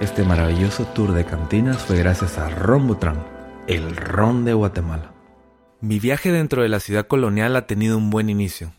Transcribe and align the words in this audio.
Este 0.00 0.24
maravilloso 0.24 0.86
tour 0.86 1.12
de 1.12 1.26
cantinas 1.26 1.82
fue 1.82 1.98
gracias 1.98 2.38
a 2.38 2.48
Rombutran, 2.48 3.22
el 3.66 3.94
ron 3.94 4.46
de 4.46 4.54
Guatemala. 4.54 5.12
Mi 5.82 5.98
viaje 5.98 6.32
dentro 6.32 6.62
de 6.62 6.70
la 6.70 6.80
ciudad 6.80 7.06
colonial 7.06 7.54
ha 7.54 7.66
tenido 7.66 7.98
un 7.98 8.08
buen 8.08 8.30
inicio. 8.30 8.72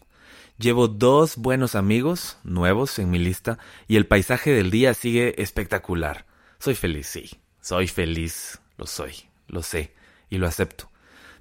Llevo 0.57 0.87
dos 0.87 1.37
buenos 1.37 1.75
amigos 1.75 2.39
nuevos 2.43 2.97
en 2.97 3.11
mi 3.11 3.19
lista 3.19 3.59
y 3.87 3.97
el 3.97 4.07
paisaje 4.07 4.49
del 4.51 4.71
día 4.71 4.95
sigue 4.95 5.39
espectacular. 5.39 6.25
Soy 6.57 6.73
feliz, 6.73 7.05
sí, 7.05 7.29
soy 7.61 7.85
feliz, 7.87 8.59
lo 8.77 8.87
soy, 8.87 9.13
lo 9.47 9.61
sé 9.61 9.93
y 10.27 10.39
lo 10.39 10.47
acepto. 10.47 10.89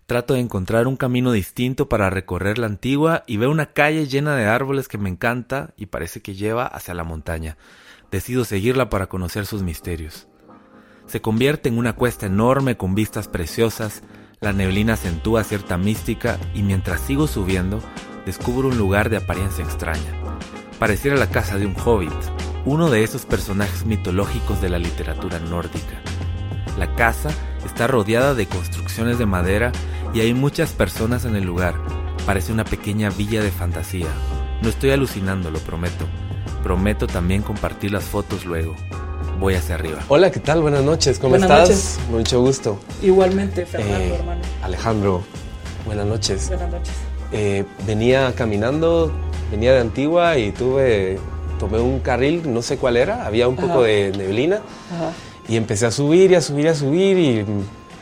Trato 0.05 0.35
de 0.35 0.41
encontrar 0.41 0.89
un 0.89 0.97
camino 0.99 1.33
distinto 1.33 1.89
para 1.89 2.11
recorrer 2.11 2.59
la 2.59 2.67
antigua 2.67 3.25
y 3.27 3.39
veo 3.39 3.51
una 3.51 3.73
calle 3.73 4.07
llena 4.07 4.37
de 4.37 4.45
árboles 4.45 4.89
que 4.89 4.99
me 4.99 5.09
encanta 5.09 5.73
y 5.79 5.87
parece 5.87 6.21
que 6.21 6.35
lleva 6.35 6.67
hacia 6.67 6.93
la 6.93 7.05
montaña. 7.05 7.57
Decido 8.11 8.45
seguirla 8.45 8.91
para 8.91 9.07
conocer 9.07 9.47
sus 9.47 9.63
misterios. 9.63 10.27
Se 11.07 11.21
convierte 11.21 11.69
en 11.69 11.79
una 11.79 11.93
cuesta 11.93 12.27
enorme 12.27 12.77
con 12.77 12.95
vistas 12.95 13.29
preciosas, 13.29 14.03
la 14.41 14.53
neblina 14.53 14.95
acentúa 14.95 15.45
cierta 15.45 15.77
mística 15.77 16.39
y 16.55 16.63
mientras 16.63 17.01
sigo 17.01 17.27
subiendo, 17.27 17.81
descubro 18.27 18.69
un 18.69 18.79
lugar 18.79 19.11
de 19.11 19.19
apariencia 19.19 19.65
extraña. 19.65 20.13
Pareciera 20.79 21.17
la 21.17 21.31
casa 21.31 21.59
de 21.59 21.67
un 21.67 21.77
hobbit, 21.85 22.13
uno 22.65 22.91
de 22.91 23.05
esos 23.05 23.27
personajes 23.27 23.85
mitológicos 23.85 24.61
de 24.61 24.71
la 24.71 24.79
literatura 24.79 25.39
nórdica. 25.39 26.01
La 26.79 26.95
casa 26.97 27.31
está 27.65 27.87
rodeada 27.87 28.35
de 28.35 28.47
construcciones 28.47 29.19
de 29.19 29.27
madera 29.27 29.73
y 30.15 30.21
hay 30.21 30.35
muchas 30.35 30.73
personas 30.73 31.25
en 31.25 31.37
el 31.37 31.45
lugar. 31.45 31.75
Parece 32.27 32.53
una 32.53 32.65
pequeña 32.65 33.11
villa 33.11 33.43
de 33.43 33.51
fantasía. 33.51 34.09
No 34.63 34.69
estoy 34.69 34.91
alucinando, 34.91 35.51
lo 35.51 35.59
prometo. 35.61 36.07
Prometo 36.63 37.07
también 37.07 37.43
compartir 37.43 37.93
las 37.93 38.05
fotos 38.05 38.45
luego 38.45 38.75
voy 39.41 39.55
hacia 39.55 39.75
arriba. 39.75 40.01
Hola, 40.09 40.31
¿qué 40.31 40.39
tal? 40.39 40.61
Buenas 40.61 40.85
noches, 40.85 41.19
¿cómo 41.19 41.31
buenas 41.31 41.51
estás? 41.51 41.69
Noches. 41.69 41.99
Mucho 42.11 42.41
gusto. 42.43 42.79
Igualmente, 43.03 43.65
Fernando, 43.65 43.99
eh, 43.99 44.15
hermano. 44.15 44.43
Alejandro, 44.63 45.23
buenas 45.87 46.07
noches. 46.07 46.49
Buenas 46.49 46.71
noches. 46.71 46.95
Eh, 47.33 47.65
venía 47.87 48.35
caminando, 48.37 49.11
venía 49.51 49.73
de 49.73 49.81
Antigua 49.81 50.37
y 50.37 50.53
tuve, 50.53 51.19
tomé 51.59 51.79
un 51.81 52.01
carril, 52.01 52.53
no 52.53 52.61
sé 52.61 52.77
cuál 52.77 52.99
era, 52.99 53.25
había 53.25 53.49
un 53.49 53.57
poco 53.57 53.83
de 53.83 54.13
neblina 54.15 54.57
Ajá. 54.95 55.13
y 55.49 55.57
empecé 55.57 55.87
a 55.87 55.91
subir 55.91 56.33
y 56.33 56.35
a 56.35 56.43
subir 56.43 56.67
y 56.67 56.69
a 56.69 56.75
subir 56.75 57.19
y 57.19 57.47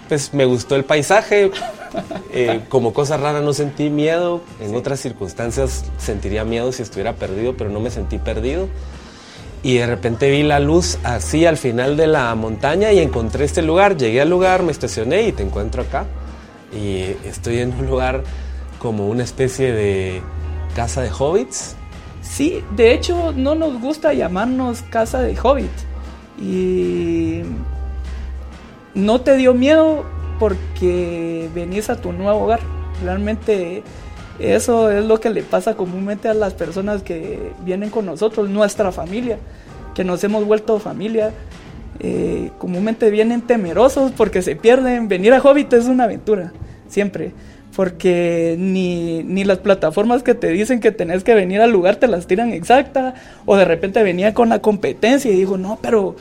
pues 0.08 0.34
me 0.34 0.44
gustó 0.44 0.74
el 0.74 0.84
paisaje. 0.84 1.52
Eh, 2.30 2.60
como 2.68 2.92
cosa 2.92 3.16
rara 3.16 3.40
no 3.40 3.52
sentí 3.52 3.90
miedo, 3.90 4.42
en 4.60 4.70
sí. 4.70 4.76
otras 4.76 5.00
circunstancias 5.00 5.86
sentiría 5.98 6.44
miedo 6.44 6.70
si 6.72 6.82
estuviera 6.82 7.14
perdido, 7.14 7.56
pero 7.56 7.70
no 7.70 7.80
me 7.80 7.90
sentí 7.90 8.18
perdido 8.18 8.68
y 9.62 9.78
de 9.78 9.86
repente 9.86 10.30
vi 10.30 10.42
la 10.42 10.60
luz 10.60 10.98
así 11.02 11.44
al 11.44 11.56
final 11.56 11.96
de 11.96 12.06
la 12.06 12.34
montaña 12.34 12.92
y 12.92 13.00
encontré 13.00 13.44
este 13.44 13.62
lugar. 13.62 13.96
Llegué 13.96 14.20
al 14.20 14.30
lugar, 14.30 14.62
me 14.62 14.70
estacioné 14.72 15.22
y 15.22 15.32
te 15.32 15.42
encuentro 15.42 15.82
acá. 15.82 16.06
Y 16.72 17.16
estoy 17.26 17.58
en 17.58 17.72
un 17.74 17.86
lugar 17.86 18.22
como 18.78 19.08
una 19.08 19.24
especie 19.24 19.72
de 19.72 20.22
casa 20.76 21.00
de 21.02 21.10
hobbits. 21.10 21.74
Sí, 22.22 22.62
de 22.76 22.92
hecho 22.92 23.32
no 23.34 23.54
nos 23.54 23.80
gusta 23.80 24.12
llamarnos 24.12 24.82
casa 24.82 25.20
de 25.20 25.36
hobbit. 25.36 25.70
Y 26.40 27.42
no 28.94 29.20
te 29.20 29.36
dio 29.36 29.54
miedo 29.54 30.04
porque 30.38 31.48
venís 31.54 31.90
a 31.90 32.00
tu 32.00 32.12
nuevo 32.12 32.44
hogar. 32.44 32.60
Realmente 33.02 33.82
eso 34.38 34.90
es 34.90 35.04
lo 35.04 35.18
que 35.20 35.30
le 35.30 35.42
pasa 35.42 35.74
comúnmente 35.74 36.28
a 36.28 36.34
las 36.34 36.54
personas 36.54 37.02
que 37.02 37.52
vienen 37.64 37.90
con 37.90 38.06
nosotros, 38.06 38.48
nuestra 38.48 38.92
familia, 38.92 39.38
que 39.94 40.04
nos 40.04 40.22
hemos 40.24 40.44
vuelto 40.44 40.78
familia. 40.78 41.32
Eh, 42.00 42.52
comúnmente 42.58 43.10
vienen 43.10 43.42
temerosos 43.42 44.12
porque 44.12 44.42
se 44.42 44.54
pierden. 44.54 45.08
Venir 45.08 45.34
a 45.34 45.40
Hobbit 45.40 45.72
es 45.72 45.86
una 45.86 46.04
aventura, 46.04 46.52
siempre. 46.88 47.32
Porque 47.74 48.56
ni, 48.58 49.22
ni 49.24 49.44
las 49.44 49.58
plataformas 49.58 50.22
que 50.22 50.34
te 50.34 50.48
dicen 50.48 50.80
que 50.80 50.90
tenés 50.92 51.22
que 51.22 51.34
venir 51.34 51.60
al 51.60 51.70
lugar 51.70 51.96
te 51.96 52.06
las 52.06 52.26
tiran 52.26 52.52
exacta. 52.52 53.14
O 53.44 53.56
de 53.56 53.64
repente 53.64 54.02
venía 54.04 54.34
con 54.34 54.48
la 54.48 54.60
competencia 54.60 55.30
y 55.30 55.36
digo, 55.36 55.58
no, 55.58 55.78
pero 55.82 56.14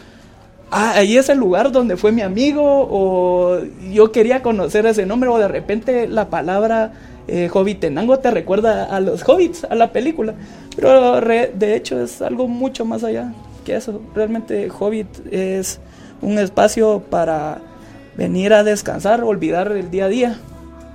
ah, 0.71 0.93
ahí 0.95 1.17
es 1.17 1.29
el 1.29 1.37
lugar 1.37 1.71
donde 1.71 1.97
fue 1.97 2.11
mi 2.11 2.21
amigo. 2.21 2.63
O 2.63 3.59
yo 3.91 4.11
quería 4.11 4.41
conocer 4.41 4.85
ese 4.85 5.05
nombre. 5.05 5.29
O 5.29 5.37
de 5.37 5.47
repente 5.47 6.07
la 6.07 6.29
palabra 6.29 6.93
eh, 7.27 7.49
Hobbitenango 7.51 8.19
te 8.19 8.31
recuerda 8.31 8.85
a 8.85 8.99
los 8.99 9.27
hobbits, 9.27 9.65
a 9.65 9.75
la 9.75 9.91
película. 9.91 10.33
Pero 10.75 11.19
re, 11.19 11.51
de 11.53 11.75
hecho 11.75 12.01
es 12.01 12.21
algo 12.21 12.47
mucho 12.47 12.85
más 12.85 13.03
allá 13.03 13.33
que 13.65 13.75
eso. 13.75 14.01
Realmente 14.15 14.69
Hobbit 14.69 15.07
es 15.31 15.79
un 16.21 16.37
espacio 16.39 17.03
para 17.09 17.59
venir 18.15 18.53
a 18.53 18.63
descansar, 18.63 19.23
olvidar 19.23 19.71
el 19.73 19.91
día 19.91 20.05
a 20.05 20.09
día. 20.09 20.39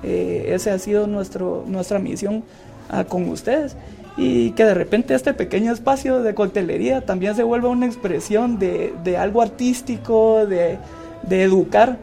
Eh, 0.03 0.47
ese 0.49 0.71
ha 0.71 0.79
sido 0.79 1.07
nuestro, 1.07 1.65
nuestra 1.67 1.99
misión 1.99 2.43
ah, 2.89 3.05
con 3.05 3.29
ustedes. 3.29 3.77
Y 4.17 4.51
que 4.51 4.65
de 4.65 4.75
repente 4.75 5.15
este 5.15 5.33
pequeño 5.33 5.73
espacio 5.73 6.23
de 6.23 6.35
coctelería 6.35 7.07
también 7.07 7.35
se 7.35 7.43
vuelva 7.43 7.71
una 7.71 7.87
expresión 7.87 8.59
de, 8.59 8.95
de 9.03 9.17
algo 9.17 9.41
artístico, 9.41 10.47
de, 10.47 10.79
de 11.23 11.43
educar. 11.43 11.99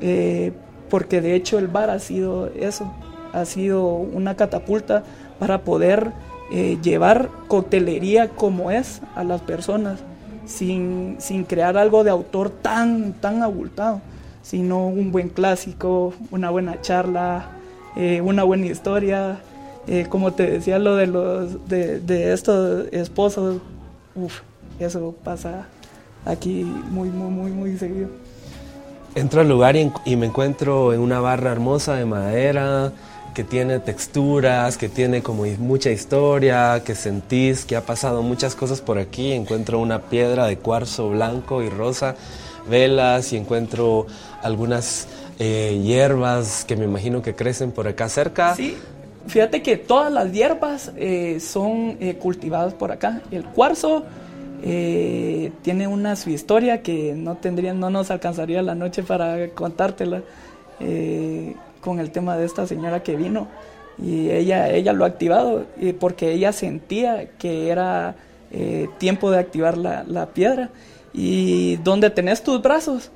Eh, 0.00 0.52
porque 0.88 1.20
de 1.20 1.34
hecho 1.34 1.58
el 1.58 1.68
bar 1.68 1.88
ha 1.88 1.98
sido 1.98 2.48
eso, 2.48 2.92
ha 3.32 3.44
sido 3.44 3.86
una 3.86 4.34
catapulta 4.34 5.04
para 5.38 5.62
poder 5.62 6.12
eh, 6.52 6.78
llevar 6.82 7.30
coctelería 7.46 8.28
como 8.28 8.70
es 8.70 9.00
a 9.14 9.22
las 9.22 9.40
personas, 9.40 10.00
sin, 10.46 11.16
sin, 11.20 11.44
crear 11.44 11.78
algo 11.78 12.02
de 12.02 12.10
autor 12.10 12.50
tan, 12.50 13.12
tan 13.12 13.42
abultado, 13.42 14.00
sino 14.42 14.88
un 14.88 15.12
buen 15.12 15.28
clásico, 15.28 16.12
una 16.32 16.50
buena 16.50 16.80
charla, 16.80 17.50
eh, 17.96 18.20
una 18.20 18.42
buena 18.42 18.66
historia. 18.66 19.38
Eh, 19.86 20.06
como 20.08 20.32
te 20.32 20.50
decía, 20.50 20.78
lo 20.78 20.96
de, 20.96 21.06
los, 21.06 21.68
de, 21.68 22.00
de 22.00 22.32
estos 22.32 22.86
esposos, 22.92 23.60
uf, 24.14 24.40
eso 24.78 25.14
pasa 25.24 25.66
aquí 26.24 26.64
muy, 26.90 27.08
muy, 27.08 27.30
muy, 27.30 27.50
muy 27.50 27.78
seguido. 27.78 28.08
Entro 29.14 29.40
al 29.40 29.48
lugar 29.48 29.76
y, 29.76 29.90
y 30.04 30.16
me 30.16 30.26
encuentro 30.26 30.92
en 30.92 31.00
una 31.00 31.18
barra 31.20 31.50
hermosa 31.50 31.94
de 31.94 32.04
madera, 32.04 32.92
que 33.34 33.44
tiene 33.44 33.78
texturas, 33.78 34.76
que 34.76 34.88
tiene 34.88 35.22
como 35.22 35.44
mucha 35.58 35.90
historia, 35.90 36.82
que 36.84 36.94
sentís 36.94 37.64
que 37.64 37.76
ha 37.76 37.82
pasado 37.86 38.22
muchas 38.22 38.54
cosas 38.54 38.80
por 38.80 38.98
aquí. 38.98 39.32
Encuentro 39.32 39.78
una 39.78 40.02
piedra 40.02 40.46
de 40.46 40.58
cuarzo 40.58 41.10
blanco 41.10 41.62
y 41.62 41.68
rosa, 41.68 42.16
velas 42.68 43.32
y 43.32 43.36
encuentro 43.36 44.06
algunas 44.42 45.06
eh, 45.38 45.80
hierbas 45.82 46.64
que 46.64 46.76
me 46.76 46.84
imagino 46.84 47.22
que 47.22 47.34
crecen 47.34 47.70
por 47.72 47.88
acá 47.88 48.08
cerca. 48.08 48.54
Sí, 48.54 48.76
fíjate 49.26 49.62
que 49.62 49.76
todas 49.76 50.12
las 50.12 50.32
hierbas 50.32 50.92
eh, 50.96 51.38
son 51.40 51.96
eh, 52.00 52.14
cultivadas 52.14 52.74
por 52.74 52.92
acá. 52.92 53.22
El 53.30 53.44
cuarzo 53.44 54.04
eh, 54.62 55.52
tiene 55.62 55.88
una 55.88 56.16
su 56.16 56.28
historia 56.28 56.82
que 56.82 57.14
no 57.16 57.36
tendría, 57.36 57.72
no 57.72 57.88
nos 57.88 58.10
alcanzaría 58.10 58.60
la 58.60 58.74
noche 58.74 59.02
para 59.02 59.48
contártela 59.50 60.22
eh, 60.80 61.54
con 61.80 61.98
el 61.98 62.10
tema 62.10 62.36
de 62.36 62.44
esta 62.44 62.66
señora 62.66 63.02
que 63.02 63.16
vino 63.16 63.48
y 63.96 64.30
ella, 64.30 64.68
ella 64.70 64.92
lo 64.92 65.04
ha 65.04 65.08
activado 65.08 65.64
porque 65.98 66.32
ella 66.32 66.52
sentía 66.52 67.30
que 67.38 67.70
era 67.70 68.16
eh, 68.52 68.88
tiempo 68.98 69.30
de 69.30 69.38
activar 69.38 69.78
la, 69.78 70.04
la, 70.06 70.26
piedra 70.26 70.68
y 71.14 71.76
donde 71.76 72.10
tenés 72.10 72.42
tus 72.42 72.60
brazos 72.60 73.10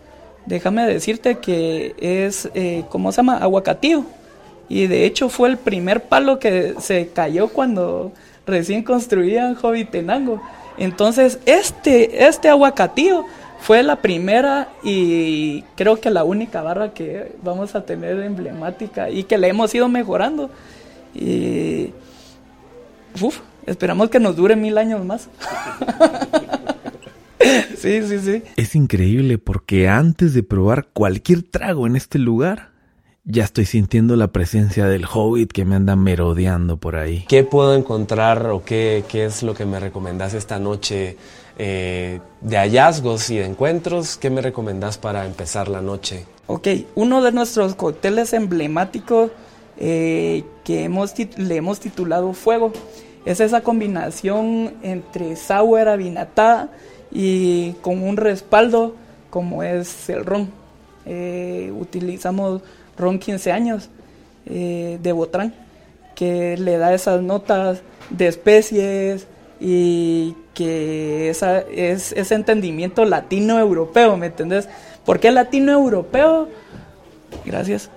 déjame 0.46 0.86
decirte 0.86 1.38
que 1.38 1.94
es 1.98 2.48
¿cómo 2.88 3.12
se 3.12 3.16
llama? 3.18 3.36
aguacatío 3.36 4.04
y 4.68 4.86
de 4.86 5.04
hecho 5.06 5.28
fue 5.28 5.48
el 5.48 5.56
primer 5.56 6.04
palo 6.04 6.38
que 6.38 6.74
se 6.80 7.08
cayó 7.08 7.48
cuando 7.48 8.12
recién 8.46 8.82
construían 8.82 9.54
Jovitenango 9.54 10.40
entonces 10.76 11.38
este, 11.46 12.26
este 12.26 12.48
aguacatío 12.48 13.24
fue 13.64 13.82
la 13.82 13.96
primera 13.96 14.68
y 14.82 15.62
creo 15.74 15.98
que 15.98 16.10
la 16.10 16.22
única 16.22 16.60
barra 16.62 16.92
que 16.92 17.34
vamos 17.42 17.74
a 17.74 17.86
tener 17.86 18.20
emblemática 18.20 19.08
y 19.08 19.24
que 19.24 19.38
le 19.38 19.48
hemos 19.48 19.74
ido 19.74 19.88
mejorando. 19.88 20.50
Y 21.14 21.94
uf, 23.18 23.40
esperamos 23.64 24.10
que 24.10 24.20
nos 24.20 24.36
dure 24.36 24.54
mil 24.54 24.76
años 24.76 25.02
más. 25.02 25.30
sí, 27.78 28.02
sí, 28.02 28.18
sí. 28.18 28.42
Es 28.56 28.74
increíble 28.74 29.38
porque 29.38 29.88
antes 29.88 30.34
de 30.34 30.42
probar 30.42 30.88
cualquier 30.92 31.42
trago 31.42 31.86
en 31.86 31.96
este 31.96 32.18
lugar, 32.18 32.73
ya 33.24 33.44
estoy 33.44 33.64
sintiendo 33.64 34.16
la 34.16 34.28
presencia 34.28 34.86
del 34.86 35.06
hobbit 35.12 35.50
que 35.52 35.64
me 35.64 35.76
anda 35.76 35.96
merodeando 35.96 36.76
por 36.76 36.96
ahí. 36.96 37.24
¿Qué 37.28 37.44
puedo 37.44 37.74
encontrar 37.74 38.46
o 38.46 38.64
qué, 38.64 39.04
qué 39.08 39.24
es 39.24 39.42
lo 39.42 39.54
que 39.54 39.64
me 39.64 39.80
recomendás 39.80 40.34
esta 40.34 40.58
noche? 40.58 41.16
eh, 41.58 42.20
de 42.40 42.56
hallazgos 42.56 43.30
y 43.30 43.36
de 43.36 43.46
encuentros, 43.46 44.16
¿qué 44.16 44.30
me 44.30 44.42
recomendás 44.42 44.98
para 44.98 45.26
empezar 45.26 45.68
la 45.68 45.80
noche? 45.80 46.26
Ok, 46.46 46.68
uno 46.94 47.22
de 47.22 47.32
nuestros 47.32 47.74
cócteles 47.74 48.32
emblemáticos 48.32 49.30
eh, 49.76 50.44
que 50.62 50.84
hemos 50.84 51.14
le 51.36 51.56
hemos 51.56 51.80
titulado 51.80 52.32
Fuego 52.32 52.72
es 53.24 53.40
esa 53.40 53.62
combinación 53.62 54.74
entre 54.82 55.36
sour, 55.36 55.88
avinatada 55.88 56.70
y 57.10 57.72
con 57.80 58.02
un 58.02 58.16
respaldo 58.16 58.94
como 59.30 59.62
es 59.62 60.08
el 60.10 60.24
ron. 60.24 60.50
Eh, 61.06 61.72
utilizamos 61.78 62.62
ron 62.96 63.18
15 63.18 63.52
años 63.52 63.88
eh, 64.46 64.98
de 65.02 65.12
Botrán, 65.12 65.54
que 66.14 66.56
le 66.56 66.78
da 66.78 66.94
esas 66.94 67.22
notas 67.22 67.82
de 68.10 68.28
especies 68.28 69.26
y 69.60 70.36
que 70.54 71.30
esa, 71.30 71.60
es 71.60 72.12
ese 72.12 72.34
entendimiento 72.34 73.04
latino-europeo, 73.04 74.16
¿me 74.16 74.26
entendés? 74.26 74.68
¿Por 75.04 75.20
qué 75.20 75.30
latino-europeo? 75.30 76.48
Gracias. 77.44 77.90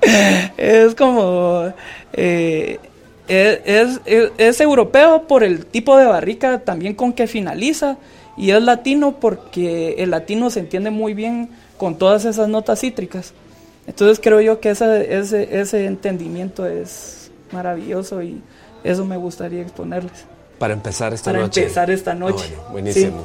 es 0.56 0.94
como... 0.94 1.72
Eh, 2.12 2.78
es, 3.28 4.00
es, 4.04 4.60
europeo 4.60 5.26
por 5.26 5.42
el 5.42 5.64
tipo 5.64 5.96
de 5.96 6.04
barrica 6.04 6.58
también 6.58 6.94
con 6.94 7.12
que 7.12 7.26
finaliza 7.26 7.96
y 8.36 8.50
es 8.50 8.62
latino 8.62 9.16
porque 9.20 9.94
el 9.98 10.10
latino 10.10 10.50
se 10.50 10.60
entiende 10.60 10.90
muy 10.90 11.14
bien 11.14 11.48
con 11.82 11.96
todas 11.96 12.24
esas 12.26 12.46
notas 12.46 12.78
cítricas. 12.78 13.32
Entonces 13.88 14.20
creo 14.22 14.40
yo 14.40 14.60
que 14.60 14.70
ese, 14.70 15.18
ese, 15.18 15.60
ese 15.60 15.86
entendimiento 15.86 16.64
es 16.64 17.32
maravilloso 17.50 18.22
y 18.22 18.40
eso 18.84 19.04
me 19.04 19.16
gustaría 19.16 19.62
exponerles. 19.62 20.12
Para 20.60 20.74
empezar 20.74 21.12
esta 21.12 21.32
noche. 21.32 21.48
Para 21.48 21.62
empezar 21.64 21.90
esta 21.90 22.14
noche. 22.14 22.54
buenísimo. 22.70 23.24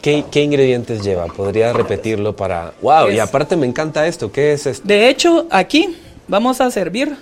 ¿Qué, 0.00 0.24
¿Qué, 0.30 0.42
ingredientes 0.44 1.02
lleva? 1.02 1.26
¿Podría 1.26 1.74
repetirlo 1.74 2.34
para...? 2.34 2.72
¡Wow! 2.80 3.10
y 3.10 3.18
aparte 3.18 3.54
me 3.54 3.66
encanta 3.66 4.06
esto. 4.06 4.32
¿Qué 4.32 4.54
es 4.54 4.64
esto? 4.64 4.88
De 4.88 5.10
hecho, 5.10 5.46
aquí 5.50 5.94
vamos 6.26 6.62
a 6.62 6.70
servir, 6.70 7.14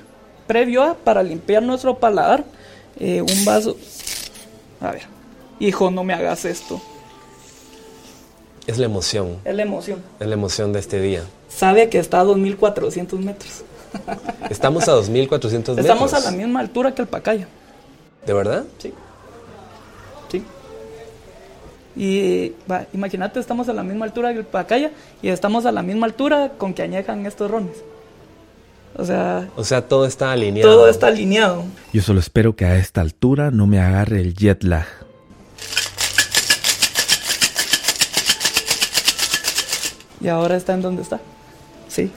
previo 0.46 0.84
a, 0.84 0.94
para 0.94 1.24
limpiar 1.24 1.64
nuestro 1.64 1.98
paladar, 1.98 2.44
eh, 3.00 3.20
un 3.20 3.44
vaso... 3.44 3.76
A 4.80 4.92
ver. 4.92 5.02
Hijo, 5.58 5.90
no 5.90 6.04
me 6.04 6.14
hagas 6.14 6.44
esto. 6.44 6.80
Es 8.66 8.78
la 8.78 8.86
emoción. 8.86 9.38
Es 9.44 9.54
la 9.54 9.62
emoción. 9.62 10.02
Es 10.20 10.26
la 10.26 10.34
emoción 10.34 10.72
de 10.72 10.80
este 10.80 11.00
día. 11.00 11.22
Sabe 11.48 11.88
que 11.88 11.98
está 11.98 12.20
a 12.20 12.24
2.400 12.24 13.18
metros. 13.18 13.64
Estamos 14.50 14.88
a 14.88 14.92
2.400 14.92 15.10
metros. 15.10 15.78
Estamos 15.78 16.14
a 16.14 16.20
la 16.20 16.30
misma 16.30 16.60
altura 16.60 16.94
que 16.94 17.02
el 17.02 17.08
Pacaya. 17.08 17.48
¿De 18.26 18.32
verdad? 18.32 18.64
Sí. 18.78 18.92
Sí. 20.30 20.42
Y 21.96 22.52
imagínate, 22.92 23.40
estamos 23.40 23.68
a 23.68 23.72
la 23.72 23.82
misma 23.82 24.04
altura 24.06 24.32
que 24.32 24.38
el 24.38 24.44
Pacaya 24.46 24.92
y 25.20 25.28
estamos 25.28 25.66
a 25.66 25.72
la 25.72 25.82
misma 25.82 26.06
altura 26.06 26.52
con 26.56 26.72
que 26.72 26.82
añejan 26.82 27.26
estos 27.26 27.50
rones. 27.50 27.82
O 28.96 29.04
sea, 29.04 29.48
o 29.56 29.64
sea, 29.64 29.88
todo 29.88 30.06
está 30.06 30.32
alineado. 30.32 30.70
Todo 30.70 30.88
está 30.88 31.08
alineado. 31.08 31.64
Yo 31.92 32.02
solo 32.02 32.20
espero 32.20 32.54
que 32.54 32.66
a 32.66 32.76
esta 32.76 33.00
altura 33.00 33.50
no 33.50 33.66
me 33.66 33.80
agarre 33.80 34.20
el 34.20 34.34
jet 34.34 34.62
lag. 34.62 34.86
Y 40.22 40.28
ahora 40.28 40.56
está 40.56 40.74
en 40.74 40.82
donde 40.82 41.02
está. 41.02 41.20
Sí. 41.88 42.10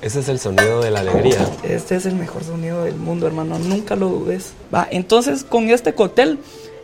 Ese 0.00 0.20
es 0.20 0.28
el 0.28 0.38
sonido 0.38 0.80
de 0.80 0.90
la 0.90 1.00
alegría. 1.00 1.38
Este 1.64 1.96
es 1.96 2.06
el 2.06 2.14
mejor 2.14 2.44
sonido 2.44 2.84
del 2.84 2.96
mundo, 2.96 3.26
hermano. 3.26 3.58
Nunca 3.58 3.96
lo 3.96 4.08
dudes. 4.08 4.52
Va, 4.72 4.86
entonces 4.90 5.42
con 5.42 5.70
este 5.70 5.94
cóctel 5.94 6.38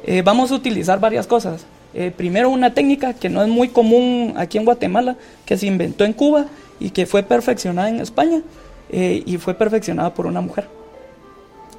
eh, 0.05 0.23
vamos 0.23 0.51
a 0.51 0.55
utilizar 0.55 0.99
varias 0.99 1.27
cosas. 1.27 1.65
Eh, 1.93 2.13
primero 2.17 2.51
una 2.51 2.75
técnica 2.75 3.15
que 3.15 3.29
no 3.29 3.41
es 3.43 3.49
muy 3.49 3.69
común 3.69 4.35
aquí 4.37 4.59
en 4.59 4.65
Guatemala, 4.65 5.17
que 5.45 5.57
se 5.57 5.67
inventó 5.67 6.05
en 6.05 6.13
Cuba 6.13 6.47
y 6.81 6.91
que 6.91 7.07
fue 7.07 7.23
perfeccionada 7.23 7.89
en 7.89 8.01
España 8.01 8.43
eh, 8.91 9.23
y 9.25 9.37
fue 9.39 9.55
perfeccionada 9.55 10.13
por 10.13 10.27
una 10.27 10.41
mujer. 10.41 10.69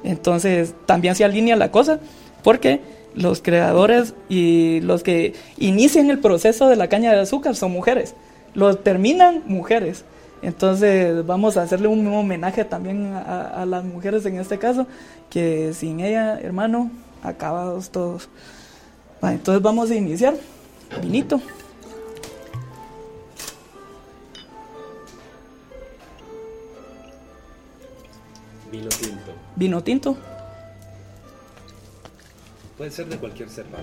Entonces 0.04 0.74
también 0.86 1.14
se 1.16 1.24
alinea 1.24 1.56
la 1.56 1.70
cosa 1.70 2.00
porque 2.42 2.80
los 3.16 3.42
creadores 3.42 4.14
y 4.28 4.80
los 4.82 5.02
que 5.02 5.34
inician 5.58 6.10
el 6.10 6.18
proceso 6.20 6.68
de 6.68 6.76
la 6.76 6.88
caña 6.88 7.12
de 7.12 7.20
azúcar 7.20 7.56
son 7.56 7.72
mujeres, 7.72 8.14
los 8.54 8.84
terminan 8.84 9.42
mujeres. 9.46 10.04
Entonces 10.42 11.26
vamos 11.26 11.56
a 11.56 11.62
hacerle 11.62 11.88
un 11.88 12.06
homenaje 12.06 12.64
también 12.64 13.14
a, 13.14 13.64
las 13.66 13.84
mujeres 13.84 14.24
en 14.26 14.38
este 14.38 14.58
caso, 14.58 14.86
que 15.30 15.72
sin 15.72 16.00
ella, 16.00 16.38
hermano, 16.38 16.90
acabados 17.22 17.90
todos. 17.90 18.28
entonces 19.22 19.62
vamos 19.62 19.90
a 19.90 19.94
iniciar. 19.94 20.34
Vinito. 21.00 21.40
Vino 28.70 28.88
tinto. 28.88 29.32
Vino 29.56 29.82
tinto. 29.82 30.35
Puede 32.76 32.90
ser 32.90 33.06
de 33.06 33.16
cualquier 33.16 33.48
cepa. 33.48 33.78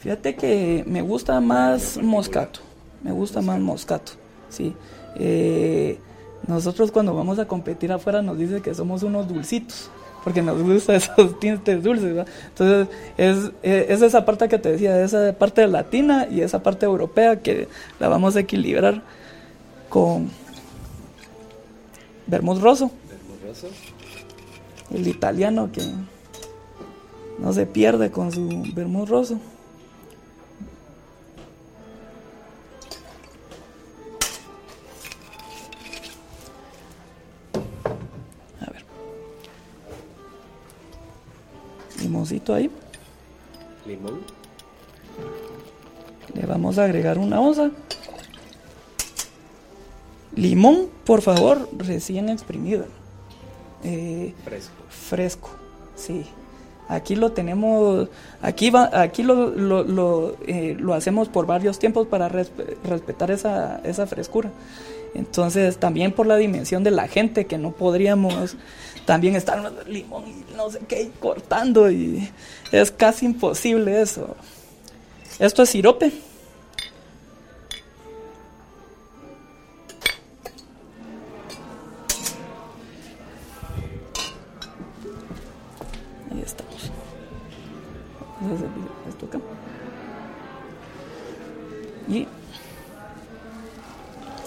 Fíjate 0.00 0.34
que 0.34 0.84
me 0.86 1.00
gusta 1.00 1.40
más 1.40 1.98
moscato. 2.02 2.60
Me 3.02 3.12
gusta 3.12 3.40
más 3.40 3.58
moscato. 3.60 4.12
Sí. 4.50 4.74
Eh, 5.16 5.98
nosotros 6.46 6.92
cuando 6.92 7.14
vamos 7.14 7.38
a 7.38 7.46
competir 7.46 7.90
afuera 7.92 8.22
nos 8.22 8.38
dice 8.38 8.60
que 8.60 8.74
somos 8.74 9.02
unos 9.02 9.26
dulcitos, 9.26 9.90
porque 10.22 10.42
nos 10.42 10.62
gustan 10.62 10.96
esos 10.96 11.40
tintes 11.40 11.82
dulces. 11.82 12.26
Entonces, 12.48 12.88
es, 13.16 13.50
es, 13.62 14.02
esa 14.02 14.24
parte 14.24 14.48
que 14.48 14.58
te 14.58 14.72
decía, 14.72 15.02
esa 15.02 15.32
parte 15.32 15.66
latina 15.66 16.28
y 16.30 16.42
esa 16.42 16.62
parte 16.62 16.84
europea 16.84 17.40
que 17.40 17.68
la 17.98 18.08
vamos 18.08 18.36
a 18.36 18.40
equilibrar 18.40 19.02
con 19.88 20.30
vermouth 22.26 22.60
rosso. 22.60 22.90
El 24.92 25.08
italiano 25.08 25.70
que 25.72 25.82
no 27.38 27.52
se 27.52 27.66
pierde 27.66 28.10
con 28.10 28.32
su 28.32 28.64
vermouth 28.74 29.08
rosso. 29.08 29.40
limoncito 42.06 42.54
ahí. 42.54 42.70
Limón. 43.84 44.20
Le 46.34 46.46
vamos 46.46 46.78
a 46.78 46.84
agregar 46.84 47.18
una 47.18 47.40
onza. 47.40 47.70
Limón, 50.34 50.88
por 51.04 51.22
favor, 51.22 51.68
recién 51.76 52.28
exprimido. 52.28 52.86
Eh, 53.82 54.34
fresco. 54.44 54.74
Fresco, 54.88 55.50
sí. 55.96 56.24
Aquí 56.88 57.16
lo 57.16 57.32
tenemos, 57.32 58.08
aquí 58.42 58.70
va, 58.70 58.90
aquí 58.92 59.22
lo, 59.24 59.50
lo, 59.50 60.36
eh, 60.46 60.76
hacemos 60.94 61.28
por 61.28 61.46
varios 61.46 61.78
tiempos 61.78 62.06
para 62.06 62.28
respetar 62.28 63.30
esa, 63.30 63.80
esa 63.82 64.06
frescura. 64.06 64.50
Entonces, 65.14 65.78
también 65.78 66.12
por 66.12 66.26
la 66.26 66.36
dimensión 66.36 66.84
de 66.84 66.90
la 66.90 67.08
gente, 67.08 67.46
que 67.46 67.58
no 67.58 67.72
podríamos 67.72 68.56
también 69.04 69.34
estar 69.34 69.72
limón 69.86 70.24
y 70.28 70.56
no 70.56 70.70
sé 70.70 70.80
qué, 70.86 71.10
cortando, 71.18 71.90
y 71.90 72.28
es 72.70 72.90
casi 72.90 73.26
imposible 73.26 74.00
eso. 74.00 74.36
Esto 75.38 75.62
es 75.62 75.70
sirope. 75.70 76.12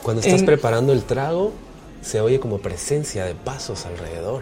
Cuando 0.09 0.25
estás 0.25 0.41
preparando 0.41 0.91
el 0.91 1.03
trago, 1.03 1.53
se 2.01 2.19
oye 2.19 2.39
como 2.39 2.57
presencia 2.57 3.25
de 3.25 3.35
pasos 3.35 3.85
alrededor. 3.85 4.41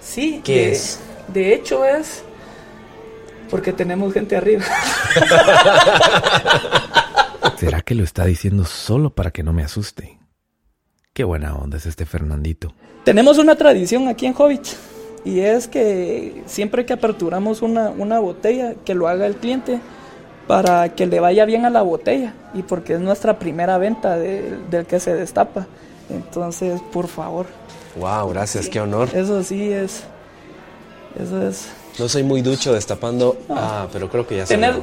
Sí, 0.00 0.40
¿qué 0.44 0.54
de, 0.54 0.70
es? 0.70 1.00
De 1.26 1.54
hecho 1.54 1.84
es 1.84 2.22
porque 3.50 3.72
tenemos 3.72 4.14
gente 4.14 4.36
arriba. 4.36 4.62
¿Será 7.58 7.80
que 7.80 7.96
lo 7.96 8.04
está 8.04 8.26
diciendo 8.26 8.64
solo 8.64 9.10
para 9.10 9.32
que 9.32 9.42
no 9.42 9.52
me 9.52 9.64
asuste? 9.64 10.20
Qué 11.12 11.24
buena 11.24 11.56
onda 11.56 11.78
es 11.78 11.86
este 11.86 12.06
Fernandito. 12.06 12.72
Tenemos 13.02 13.38
una 13.38 13.56
tradición 13.56 14.06
aquí 14.06 14.26
en 14.26 14.36
Hobbit 14.38 14.68
y 15.24 15.40
es 15.40 15.66
que 15.66 16.44
siempre 16.46 16.86
que 16.86 16.92
aperturamos 16.92 17.60
una, 17.60 17.90
una 17.90 18.20
botella, 18.20 18.76
que 18.84 18.94
lo 18.94 19.08
haga 19.08 19.26
el 19.26 19.34
cliente 19.34 19.80
para 20.48 20.88
que 20.88 21.06
le 21.06 21.20
vaya 21.20 21.44
bien 21.44 21.64
a 21.66 21.70
la 21.70 21.82
botella 21.82 22.32
y 22.54 22.62
porque 22.62 22.94
es 22.94 23.00
nuestra 23.00 23.38
primera 23.38 23.78
venta 23.78 24.16
del 24.16 24.86
que 24.86 24.98
se 24.98 25.14
destapa. 25.14 25.68
Entonces, 26.10 26.80
por 26.90 27.06
favor. 27.06 27.46
Wow, 27.96 28.30
gracias, 28.30 28.68
qué 28.68 28.80
honor. 28.80 29.10
Eso 29.14 29.44
sí 29.44 29.70
es. 29.70 30.02
Eso 31.22 31.46
es. 31.46 31.68
No 31.98 32.08
soy 32.08 32.22
muy 32.22 32.42
ducho 32.42 32.72
destapando. 32.72 33.36
Ah, 33.50 33.86
pero 33.92 34.08
creo 34.08 34.26
que 34.26 34.38
ya 34.38 34.46
Tener... 34.46 34.74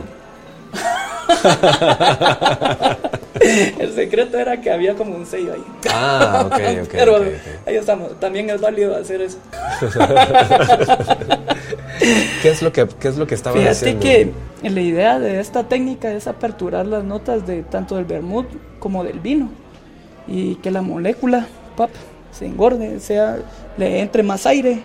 El 3.79 3.93
secreto 3.93 4.39
era 4.39 4.61
que 4.61 4.71
había 4.71 4.95
como 4.95 5.15
un 5.15 5.25
sello 5.25 5.53
ahí. 5.53 5.63
Ah, 5.91 6.43
ok, 6.45 6.53
ok. 6.83 6.87
Pero 6.91 7.23
ahí 7.65 7.75
estamos. 7.75 8.19
También 8.19 8.49
es 8.49 8.61
válido 8.61 8.95
hacer 8.95 9.21
eso. 9.21 9.37
¿Qué 12.41 12.49
es 12.49 12.61
lo 12.61 12.71
que, 12.71 12.87
qué 12.99 13.07
es 13.07 13.17
lo 13.17 13.27
que 13.27 13.35
estaba 13.35 13.57
Fíjate 13.57 13.97
que 13.97 14.31
la 14.63 14.81
idea 14.81 15.19
de 15.19 15.39
esta 15.39 15.67
técnica 15.67 16.11
es 16.11 16.27
aperturar 16.27 16.85
las 16.85 17.03
notas 17.03 17.45
de 17.45 17.63
tanto 17.63 17.95
del 17.95 18.05
vermut 18.05 18.47
como 18.79 19.03
del 19.03 19.19
vino 19.19 19.49
y 20.27 20.55
que 20.55 20.71
la 20.71 20.81
molécula 20.81 21.47
pop, 21.75 21.89
se 22.31 22.45
engorde, 22.45 22.99
sea, 22.99 23.37
le 23.77 23.99
entre 23.99 24.23
más 24.23 24.45
aire 24.45 24.83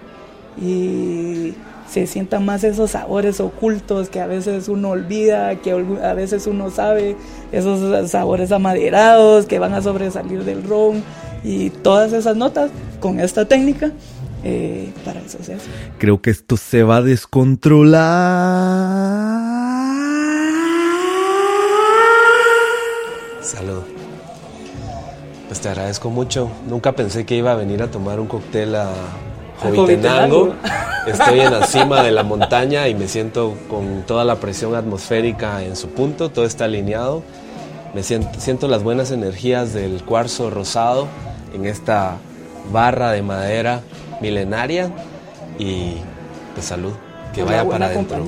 y 0.60 1.54
se 1.88 2.06
sientan 2.06 2.44
más 2.44 2.62
esos 2.62 2.92
sabores 2.92 3.40
ocultos 3.40 4.08
que 4.08 4.20
a 4.20 4.26
veces 4.26 4.68
uno 4.68 4.90
olvida, 4.90 5.56
que 5.56 5.72
a 5.72 6.14
veces 6.14 6.46
uno 6.46 6.70
sabe, 6.70 7.16
esos 7.50 8.10
sabores 8.10 8.52
amaderados 8.52 9.46
que 9.46 9.58
van 9.58 9.74
a 9.74 9.82
sobresalir 9.82 10.44
del 10.44 10.62
ron 10.62 11.02
y 11.42 11.70
todas 11.70 12.12
esas 12.12 12.36
notas 12.36 12.70
con 13.00 13.18
esta 13.18 13.46
técnica. 13.46 13.90
Eh, 14.44 14.92
para 15.04 15.20
eso 15.20 15.38
se 15.42 15.54
hace. 15.54 15.66
Creo 15.98 16.20
que 16.22 16.30
esto 16.30 16.56
se 16.56 16.82
va 16.82 16.96
a 16.96 17.02
descontrolar. 17.02 18.00
Salud. 23.42 23.82
Pues 25.48 25.60
te 25.60 25.68
agradezco 25.68 26.10
mucho. 26.10 26.50
Nunca 26.68 26.92
pensé 26.92 27.26
que 27.26 27.34
iba 27.36 27.52
a 27.52 27.54
venir 27.54 27.82
a 27.82 27.90
tomar 27.90 28.20
un 28.20 28.26
cóctel 28.28 28.76
a 28.76 28.90
Jovitenango. 29.60 30.54
Estoy 31.06 31.40
en 31.40 31.52
la 31.52 31.66
cima 31.66 32.02
de 32.02 32.12
la 32.12 32.22
montaña 32.22 32.88
y 32.88 32.94
me 32.94 33.08
siento 33.08 33.56
con 33.68 34.04
toda 34.06 34.24
la 34.24 34.36
presión 34.36 34.74
atmosférica 34.74 35.62
en 35.62 35.76
su 35.76 35.88
punto, 35.88 36.30
todo 36.30 36.44
está 36.44 36.64
alineado. 36.66 37.22
Me 37.94 38.02
siento, 38.02 38.28
siento 38.38 38.68
las 38.68 38.82
buenas 38.82 39.10
energías 39.10 39.72
del 39.72 40.02
cuarzo 40.04 40.50
rosado 40.50 41.08
en 41.52 41.66
esta 41.66 42.18
barra 42.72 43.10
de 43.10 43.22
madera 43.22 43.82
milenaria 44.20 44.90
y 45.58 45.94
pues 46.54 46.66
salud, 46.66 46.92
que 47.34 47.42
vaya 47.42 47.64
para 47.68 47.86
adentro 47.86 48.24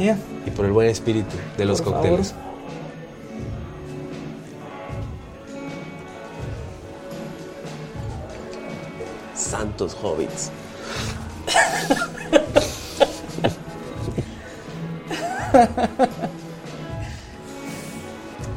y 0.47 0.51
por 0.51 0.67
el 0.67 0.73
buen 0.73 0.89
espíritu 0.89 1.37
de 1.57 1.65
los 1.65 1.83
cócteles. 1.83 2.35
Santos 9.35 9.97
hobbits. 10.03 10.51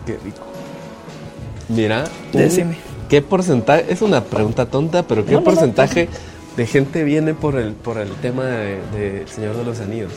Qué 0.06 0.18
rico. 0.24 0.44
Mira, 1.68 2.06
Decime. 2.32 2.78
¿qué 3.10 3.22
porcentaje? 3.22 3.92
Es 3.92 4.02
una 4.02 4.24
pregunta 4.24 4.68
tonta, 4.68 5.04
pero 5.04 5.26
¿qué 5.26 5.38
porcentaje 5.40 6.10
de 6.56 6.68
gente 6.68 7.04
viene 7.04 7.34
por 7.34 7.58
el, 7.58 7.74
por 7.74 7.98
el 7.98 8.12
tema 8.16 8.46
de, 8.46 9.24
Señor 9.28 9.56
de 9.58 9.64
los 9.64 9.80
Anillos? 9.80 10.12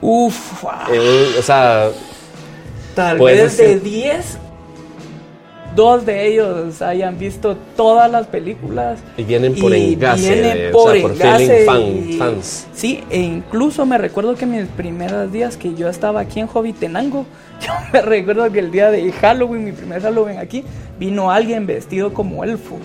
Uf, 0.00 0.64
eh, 0.92 1.36
o 1.38 1.42
sea, 1.42 1.90
tal 2.94 3.18
vez 3.18 3.56
de 3.56 3.78
10 3.78 4.38
dos 5.74 6.04
de 6.04 6.26
ellos 6.26 6.82
hayan 6.82 7.18
visto 7.18 7.56
todas 7.76 8.10
las 8.10 8.26
películas. 8.26 9.00
Y 9.16 9.24
vienen 9.24 9.54
por 9.54 9.72
engase, 9.74 10.34
vienen 10.34 10.72
por, 10.72 11.16
fans. 12.18 12.66
Sí, 12.74 13.02
e 13.10 13.20
incluso 13.20 13.86
me 13.86 13.98
recuerdo 13.98 14.34
que 14.34 14.46
mis 14.46 14.66
primeros 14.66 15.32
días 15.32 15.56
que 15.56 15.74
yo 15.74 15.88
estaba 15.88 16.20
aquí 16.20 16.40
en 16.40 16.48
Tenango 16.74 17.26
yo 17.60 17.72
me 17.92 18.02
recuerdo 18.02 18.50
que 18.50 18.58
el 18.58 18.70
día 18.70 18.90
de 18.90 19.10
Halloween, 19.12 19.64
mi 19.64 19.72
primer 19.72 20.02
Halloween 20.02 20.38
aquí, 20.38 20.64
vino 20.98 21.30
alguien 21.30 21.66
vestido 21.66 22.12
como 22.12 22.44
elfo. 22.44 22.78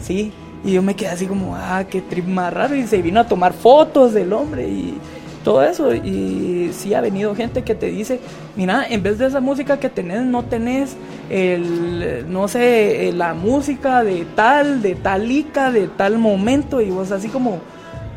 Sí, 0.00 0.32
y 0.64 0.72
yo 0.72 0.82
me 0.82 0.94
quedé 0.94 1.08
así 1.08 1.26
como, 1.26 1.56
ah, 1.56 1.84
qué 1.88 2.02
trip 2.02 2.26
más 2.26 2.52
raro, 2.52 2.74
y 2.74 2.86
se 2.86 3.00
vino 3.00 3.20
a 3.20 3.26
tomar 3.26 3.52
fotos 3.52 4.12
del 4.12 4.32
hombre 4.32 4.68
y 4.68 4.98
todo 5.44 5.62
eso. 5.62 5.94
Y 5.94 6.70
sí 6.72 6.94
ha 6.94 7.00
venido 7.00 7.34
gente 7.34 7.62
que 7.62 7.74
te 7.74 7.86
dice, 7.86 8.20
mira, 8.56 8.86
en 8.88 9.02
vez 9.02 9.18
de 9.18 9.26
esa 9.26 9.40
música 9.40 9.78
que 9.78 9.88
tenés, 9.88 10.22
no 10.22 10.44
tenés 10.44 10.96
el, 11.30 12.26
no 12.28 12.48
sé, 12.48 13.12
la 13.14 13.34
música 13.34 14.04
de 14.04 14.26
tal, 14.34 14.82
de 14.82 14.94
tal 14.94 15.30
Ica, 15.30 15.70
de 15.70 15.88
tal 15.88 16.18
momento. 16.18 16.80
Y 16.80 16.90
vos 16.90 17.10
así 17.10 17.28
como, 17.28 17.60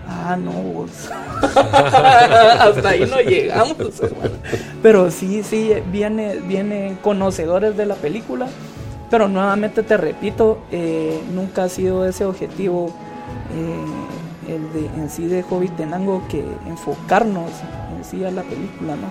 ah, 0.08 0.36
no, 0.36 0.52
vos. 0.52 0.92
Hasta 1.44 2.90
ahí 2.90 3.06
no 3.10 3.20
llegamos, 3.22 3.76
Pero 4.82 5.12
sí, 5.12 5.44
sí, 5.44 5.72
viene, 5.92 6.40
vienen 6.40 6.96
conocedores 6.96 7.78
de 7.78 7.86
la 7.86 7.96
película. 7.96 8.48
Pero 9.13 9.27
nuevamente 9.27 9.84
te 9.84 9.96
repito, 9.96 10.58
eh, 10.72 11.22
nunca 11.36 11.65
ha 11.65 11.70
sido 11.70 12.03
ese 12.03 12.25
objetivo. 12.25 12.88
Eh, 13.55 14.51
el 14.51 14.74
de, 14.74 14.88
en 15.00 15.08
sí 15.08 15.27
de 15.27 15.46
Hobbit 15.48 15.75
Tenango 15.75 16.24
que 16.27 16.43
enfocarnos 16.65 17.51
en 17.96 18.03
sí 18.03 18.25
a 18.25 18.32
la 18.32 18.41
película, 18.41 18.96
¿no? 18.96 19.10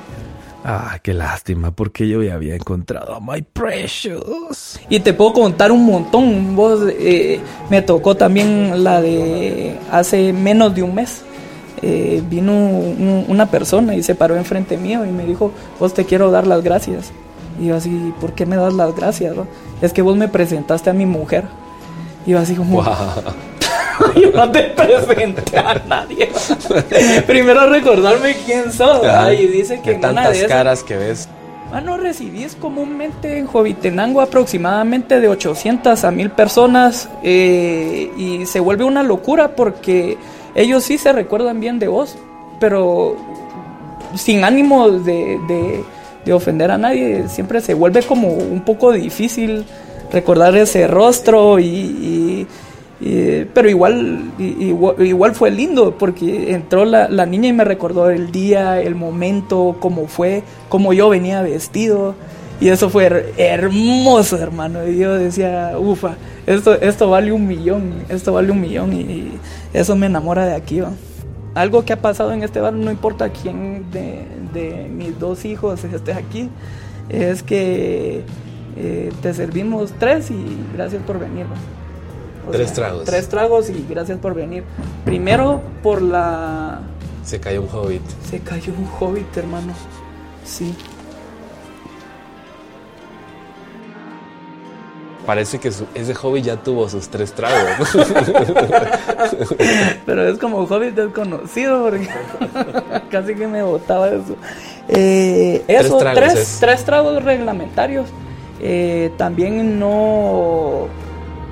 Ah, 0.64 0.98
qué 1.00 1.14
lástima, 1.14 1.70
porque 1.70 2.08
yo 2.08 2.20
ya 2.20 2.34
había 2.34 2.56
encontrado 2.56 3.14
a 3.14 3.20
My 3.20 3.42
Precious. 3.42 4.80
Y 4.88 4.98
te 4.98 5.12
puedo 5.12 5.34
contar 5.34 5.70
un 5.70 5.86
montón. 5.86 6.56
Vos, 6.56 6.80
eh, 6.98 7.38
me 7.70 7.80
tocó 7.80 8.16
también 8.16 8.82
la 8.82 9.00
de 9.00 9.78
hace 9.92 10.32
menos 10.32 10.74
de 10.74 10.82
un 10.82 10.96
mes. 10.96 11.22
Eh, 11.80 12.24
vino 12.28 12.52
una 12.52 13.48
persona 13.48 13.94
y 13.94 14.02
se 14.02 14.16
paró 14.16 14.34
enfrente 14.34 14.76
mío 14.76 15.06
y 15.06 15.12
me 15.12 15.24
dijo, 15.24 15.52
vos 15.78 15.94
te 15.94 16.04
quiero 16.04 16.32
dar 16.32 16.48
las 16.48 16.64
gracias. 16.64 17.12
Y 17.60 17.66
yo 17.66 17.76
así, 17.76 18.12
¿por 18.20 18.32
qué 18.32 18.46
me 18.46 18.56
das 18.56 18.72
las 18.74 18.94
gracias? 18.94 19.34
Es 19.80 19.92
que 19.92 20.02
vos 20.02 20.16
me 20.16 20.28
presentaste 20.28 20.90
a 20.90 20.92
mi 20.92 21.06
mujer. 21.06 21.44
Y 22.26 22.30
yo 22.30 22.38
así 22.38 22.54
como, 22.54 22.82
yo 24.16 24.30
no 24.34 24.50
te 24.50 24.62
presenté 24.64 25.58
a 25.58 25.74
nadie. 25.86 26.30
Primero 27.26 27.68
recordarme 27.68 28.36
quién 28.46 28.72
sos. 28.72 29.02
y 29.38 29.46
dice 29.46 29.80
que 29.80 29.94
tantas 29.94 30.42
caras 30.44 30.82
que 30.82 30.96
ves. 30.96 31.28
Bueno, 31.70 31.96
recibís 31.96 32.54
comúnmente 32.54 33.38
en 33.38 33.46
Jovitenango 33.46 34.20
aproximadamente 34.20 35.20
de 35.20 35.28
800 35.28 36.04
a 36.04 36.10
1000 36.10 36.30
personas 36.32 37.08
eh, 37.22 38.12
y 38.14 38.44
se 38.44 38.60
vuelve 38.60 38.84
una 38.84 39.02
locura 39.02 39.56
porque 39.56 40.18
ellos 40.54 40.84
sí 40.84 40.98
se 40.98 41.14
recuerdan 41.14 41.60
bien 41.60 41.78
de 41.78 41.88
vos, 41.88 42.18
pero 42.60 43.16
sin 44.16 44.44
ánimo 44.44 44.90
de, 44.90 45.40
de 45.48 45.82
ofender 46.30 46.70
a 46.70 46.78
nadie, 46.78 47.28
siempre 47.28 47.60
se 47.60 47.74
vuelve 47.74 48.02
como 48.02 48.28
un 48.28 48.60
poco 48.64 48.92
difícil 48.92 49.64
recordar 50.12 50.54
ese 50.56 50.86
rostro 50.86 51.58
y, 51.58 52.46
pero 53.52 53.68
igual, 53.68 54.30
igual, 54.38 55.34
fue 55.34 55.50
lindo 55.50 55.96
porque 55.98 56.52
entró 56.52 56.84
la, 56.84 57.26
niña 57.26 57.48
y 57.48 57.52
me 57.52 57.64
recordó 57.64 58.10
el 58.10 58.30
día, 58.30 58.80
el 58.80 58.94
momento, 58.94 59.76
cómo 59.80 60.06
fue, 60.06 60.44
cómo 60.68 60.92
yo 60.92 61.08
venía 61.08 61.42
vestido. 61.42 62.14
Y 62.60 62.68
eso 62.68 62.90
fue 62.90 63.32
hermoso, 63.38 64.38
hermano. 64.38 64.86
Y 64.86 64.98
yo 64.98 65.14
decía, 65.14 65.72
ufa, 65.76 66.14
esto, 66.46 66.74
esto 66.74 67.10
vale 67.10 67.32
un 67.32 67.48
millón, 67.48 68.04
esto 68.08 68.34
vale 68.34 68.52
un 68.52 68.60
millón. 68.60 68.92
Y, 68.92 69.32
eso 69.72 69.96
me 69.96 70.06
enamora 70.06 70.46
de 70.46 70.54
aquí. 70.54 70.80
Algo 71.54 71.84
que 71.84 71.92
ha 71.92 72.00
pasado 72.00 72.32
en 72.32 72.42
este 72.42 72.60
bar, 72.60 72.72
no 72.72 72.90
importa 72.90 73.30
quién 73.30 73.90
de, 73.90 74.88
mis 74.90 75.18
dos 75.18 75.44
hijos 75.44 75.84
esté 75.84 76.12
aquí, 76.12 76.48
es 77.08 77.42
que 77.42 78.24
eh, 78.76 79.12
te 79.20 79.34
servimos 79.34 79.92
tres 79.98 80.30
y 80.30 80.56
gracias 80.74 81.02
por 81.02 81.18
venir. 81.18 81.46
tres 82.50 82.72
tragos. 82.72 83.04
Tres 83.04 83.28
tragos 83.28 83.68
y 83.68 83.84
gracias 83.88 84.18
por 84.18 84.34
venir. 84.34 84.64
Primero 85.04 85.60
por 85.82 86.00
la... 86.00 86.80
Se 87.24 87.38
cayó 87.38 87.62
un 87.62 87.68
hobbit. 87.70 88.02
Se 88.28 88.40
cayó 88.40 88.72
un 88.72 88.88
hobbit, 88.98 89.36
hermano. 89.36 89.74
Sí. 90.44 90.74
Parece 95.26 95.60
que 95.60 95.68
ese 95.68 96.14
hobbit 96.20 96.44
ya 96.44 96.56
tuvo 96.56 96.88
sus 96.88 97.08
tres 97.08 97.32
tragos. 97.32 97.96
Pero 100.06 100.28
es 100.28 100.38
como 100.38 100.58
hobbit 100.64 100.94
desconocido 100.94 101.84
porque 101.84 102.08
casi 103.10 103.34
que 103.34 103.46
me 103.46 103.62
botaba 103.62 104.08
eso. 104.08 104.36
Eh, 104.88 105.62
eso, 105.68 105.98
tres, 105.98 106.58
tres 106.58 106.84
tragos 106.84 107.22
reglamentarios. 107.22 108.08
Eh, 108.60 109.12
también 109.16 109.78
no... 109.78 110.88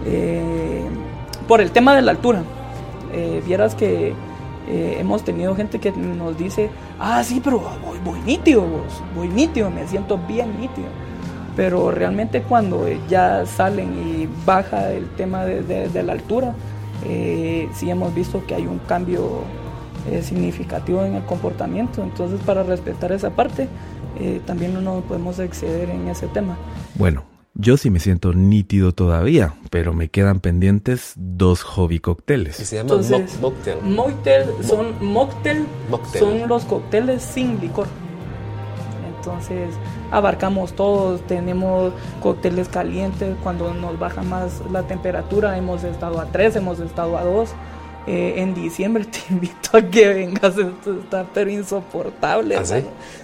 Eh, 0.05 0.83
por 1.47 1.61
el 1.61 1.71
tema 1.71 1.95
de 1.95 2.03
la 2.03 2.13
altura. 2.13 2.43
Vieras 3.45 3.75
que 3.75 4.15
hemos 4.69 5.25
tenido 5.25 5.57
gente 5.57 5.81
que 5.81 5.91
nos 5.91 6.39
dice, 6.39 6.71
ah, 7.01 7.25
sí, 7.25 7.41
pero 7.43 7.59
voy, 7.59 7.99
voy 8.05 8.21
nítido, 8.21 8.65
voy 9.17 9.27
nítido, 9.29 9.69
me 9.69 9.87
siento 9.89 10.17
bien 10.17 10.61
nítido. 10.61 10.87
Pero 11.57 11.91
realmente 11.91 12.43
cuando 12.43 12.87
ya 13.09 13.45
salen 13.45 13.93
y 13.95 14.29
baja 14.47 14.93
el 14.93 15.09
tema 15.11 15.45
de, 15.45 16.03
la 16.03 16.13
altura, 16.13 16.55
sí 17.03 17.91
hemos 17.91 18.15
visto 18.15 18.45
que 18.47 18.55
hay 18.55 18.67
un 18.67 18.79
cambio 18.79 19.43
significativo 20.23 21.05
en 21.05 21.15
el 21.15 21.25
comportamiento. 21.25 22.03
Entonces, 22.03 22.41
para 22.47 22.63
respetar 22.63 23.13
esa 23.13 23.31
parte, 23.31 23.69
también 24.47 24.75
no 24.75 24.81
nos 24.81 25.05
podemos 25.05 25.39
exceder 25.39 25.91
en 25.91 26.09
ese 26.09 26.29
tema. 26.29 26.57
Bueno, 26.95 27.25
Yo 27.55 27.77
sí 27.77 27.91
me 27.91 27.99
siento 27.99 28.33
nítido 28.33 28.93
todavía, 28.93 29.55
pero 29.71 29.93
me 29.93 30.09
quedan 30.09 30.41
pendientes 30.41 31.15
dos 31.17 31.63
hobby 31.63 31.99
cócteles. 31.99 32.57
se 32.57 32.77
llama 32.77 32.95
mocktail. 33.41 33.83
Mocktail 33.83 34.47
son, 34.63 35.05
mocktail 35.05 35.67
son 36.17 36.49
los 36.49 36.65
cócteles 36.65 37.23
sin 37.23 37.61
licor. 37.61 37.89
Entonces 39.21 39.75
abarcamos 40.11 40.73
todos, 40.73 41.21
tenemos 41.27 41.93
cócteles 42.23 42.69
calientes, 42.69 43.37
cuando 43.43 43.75
nos 43.75 43.99
baja 43.99 44.23
más 44.23 44.63
la 44.73 44.83
temperatura 44.85 45.59
hemos 45.59 45.85
estado 45.85 46.21
a 46.21 46.27
3, 46.27 46.57
hemos 46.57 46.81
estado 46.81 47.19
a 47.19 47.25
2. 47.25 47.51
Eh, 48.07 48.41
en 48.41 48.55
diciembre 48.55 49.05
te 49.11 49.19
invito 49.31 49.77
a 49.77 49.83
que 49.83 50.09
vengas, 50.09 50.57
esto 50.57 51.01
está 51.01 51.27
pero 51.35 51.51
insoportable. 51.51 52.57
¿Ah, 52.57 52.65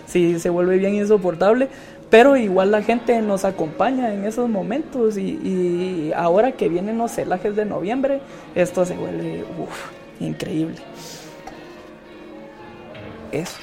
sí? 0.07 0.39
se 0.39 0.51
vuelve 0.51 0.77
bien 0.77 0.95
insoportable, 0.95 1.71
pero 2.11 2.37
igual 2.37 2.73
la 2.73 2.83
gente 2.83 3.21
nos 3.23 3.47
acompaña 3.47 4.13
en 4.13 4.27
esos 4.27 4.51
momentos 4.51 5.17
y, 5.17 6.13
ahora 6.15 6.53
que 6.53 6.69
vienen 6.69 6.99
los 6.99 7.13
celajes 7.13 7.57
de 7.57 7.65
noviembre, 7.65 8.21
esto 8.55 8.85
se 8.85 8.97
vuelve 8.97 9.45
increíble. 10.21 10.77
Eso. 13.33 13.57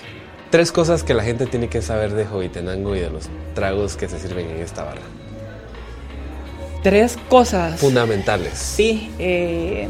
Tres 0.53 0.71
cosas 0.71 1.03
que 1.03 1.15
la 1.15 1.23
gente 1.23 1.47
tiene 1.47 1.67
que 1.67 1.81
saber 1.81 2.13
de 2.13 2.27
Jovitenango 2.27 2.95
y 2.95 2.99
de 2.99 3.09
los 3.09 3.27
tragos 3.55 3.97
que 3.97 4.07
se 4.07 4.19
sirven 4.19 4.47
en 4.51 4.57
esta 4.57 4.83
barra. 4.83 5.01
Tres 6.83 7.17
cosas. 7.27 7.79
Fundamentales. 7.79 8.53
Sí. 8.53 9.11
Eh, 9.17 9.87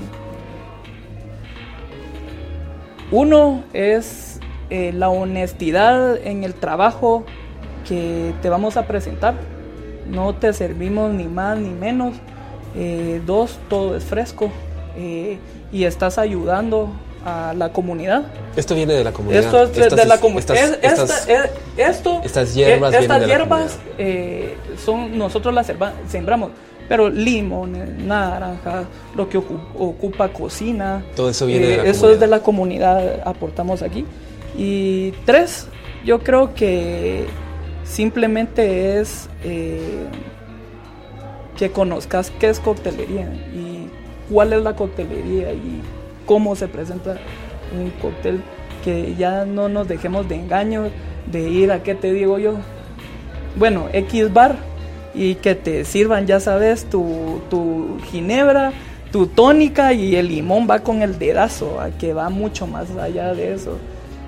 uno 3.11 3.65
es 3.73 4.39
eh, 4.69 4.93
la 4.93 5.09
honestidad 5.09 6.15
en 6.15 6.45
el 6.45 6.53
trabajo 6.53 7.25
que 7.85 8.33
te 8.41 8.47
vamos 8.47 8.77
a 8.77 8.87
presentar. 8.87 9.35
No 10.09 10.33
te 10.33 10.53
servimos 10.53 11.11
ni 11.13 11.25
más 11.25 11.57
ni 11.57 11.71
menos. 11.71 12.15
Eh, 12.73 13.21
dos, 13.25 13.59
todo 13.67 13.97
es 13.97 14.05
fresco 14.05 14.49
eh, 14.95 15.39
y 15.73 15.83
estás 15.83 16.17
ayudando 16.17 16.89
a 17.25 17.53
la 17.55 17.71
comunidad. 17.71 18.23
Esto 18.55 18.75
viene 18.75 18.93
de 18.93 19.03
la 19.03 19.11
comunidad. 19.11 19.43
Esto 19.43 19.63
es 19.63 19.95
de 19.95 20.05
la 20.05 20.19
comunidad. 20.19 20.55
Estas, 20.81 21.27
esto, 21.77 22.21
estas 22.23 22.53
hierbas, 22.53 22.93
estas 22.93 23.25
hierbas 23.25 23.79
son 24.83 25.17
nosotros 25.17 25.53
las 25.53 25.71
sembramos. 26.07 26.51
Pero 26.89 27.09
limones, 27.09 27.89
naranjas, 27.89 28.85
lo 29.15 29.29
que 29.29 29.37
ocupa, 29.37 30.29
cocina. 30.29 31.03
Todo 31.15 31.29
eso 31.29 31.45
viene 31.45 31.67
de 31.67 31.77
la 31.77 31.83
Eso 31.85 32.09
es 32.11 32.19
de 32.19 32.27
la 32.27 32.41
comunidad, 32.41 33.21
aportamos 33.25 33.81
aquí. 33.81 34.05
Y 34.57 35.11
tres, 35.25 35.67
yo 36.03 36.19
creo 36.19 36.53
que 36.53 37.25
simplemente 37.85 38.99
es 38.99 39.29
eh, 39.43 40.05
que 41.57 41.71
conozcas 41.71 42.31
qué 42.39 42.49
es 42.49 42.59
coctelería 42.59 43.33
y 43.53 43.89
cuál 44.29 44.53
es 44.53 44.61
la 44.61 44.75
coctelería 44.75 45.53
y 45.53 45.81
cómo 46.25 46.55
se 46.55 46.67
presenta 46.67 47.17
un 47.77 47.89
cóctel, 48.01 48.41
que 48.83 49.15
ya 49.15 49.45
no 49.45 49.69
nos 49.69 49.87
dejemos 49.87 50.27
de 50.27 50.35
engaños, 50.35 50.89
de 51.31 51.49
ir 51.49 51.71
a 51.71 51.83
qué 51.83 51.95
te 51.95 52.11
digo 52.13 52.37
yo. 52.39 52.55
Bueno, 53.55 53.87
X 53.93 54.33
bar 54.33 54.55
y 55.13 55.35
que 55.35 55.55
te 55.55 55.85
sirvan, 55.85 56.27
ya 56.27 56.39
sabes, 56.39 56.85
tu, 56.85 57.41
tu 57.49 57.99
ginebra, 58.11 58.73
tu 59.11 59.27
tónica 59.27 59.93
y 59.93 60.15
el 60.15 60.27
limón 60.27 60.67
va 60.69 60.79
con 60.79 61.01
el 61.01 61.19
dedazo, 61.19 61.77
que 61.99 62.13
va 62.13 62.29
mucho 62.29 62.67
más 62.67 62.89
allá 62.91 63.33
de 63.33 63.53
eso, 63.53 63.77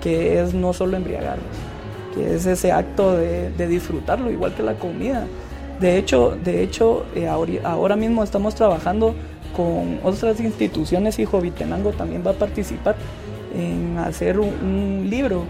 que 0.02 0.40
es 0.42 0.54
no 0.54 0.74
solo 0.74 0.96
embriagarnos 0.96 1.76
que 2.16 2.34
es 2.36 2.46
ese 2.46 2.72
acto 2.72 3.18
de, 3.18 3.68
disfrutarlo, 3.68 4.32
igual 4.32 4.56
que 4.56 4.64
la 4.64 4.76
comida. 4.76 5.28
De 5.80 5.98
hecho, 5.98 6.38
de 6.42 6.64
hecho 6.64 7.06
eh, 7.14 7.28
ahora, 7.28 7.96
mismo 7.98 8.24
estamos 8.24 8.56
trabajando 8.56 9.14
con 9.56 10.00
otras 10.04 10.40
instituciones 10.40 11.20
y 11.20 11.26
Jovitenango 11.26 11.92
también 11.92 12.24
va 12.26 12.32
a 12.32 12.36
participar 12.36 12.96
en 13.56 13.98
hacer 13.98 14.40
un, 14.40 15.08
libro 15.10 15.44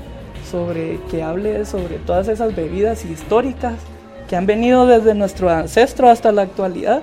sobre 0.49 0.99
que 1.09 1.23
hable 1.23 1.65
sobre 1.65 1.97
todas 1.97 2.27
esas 2.27 2.55
bebidas 2.55 3.03
históricas 3.05 3.73
que 4.29 4.35
han 4.35 4.45
venido 4.45 4.85
desde 4.85 5.15
nuestro 5.15 5.49
ancestro 5.49 6.09
hasta 6.09 6.31
la 6.31 6.43
actualidad 6.43 7.01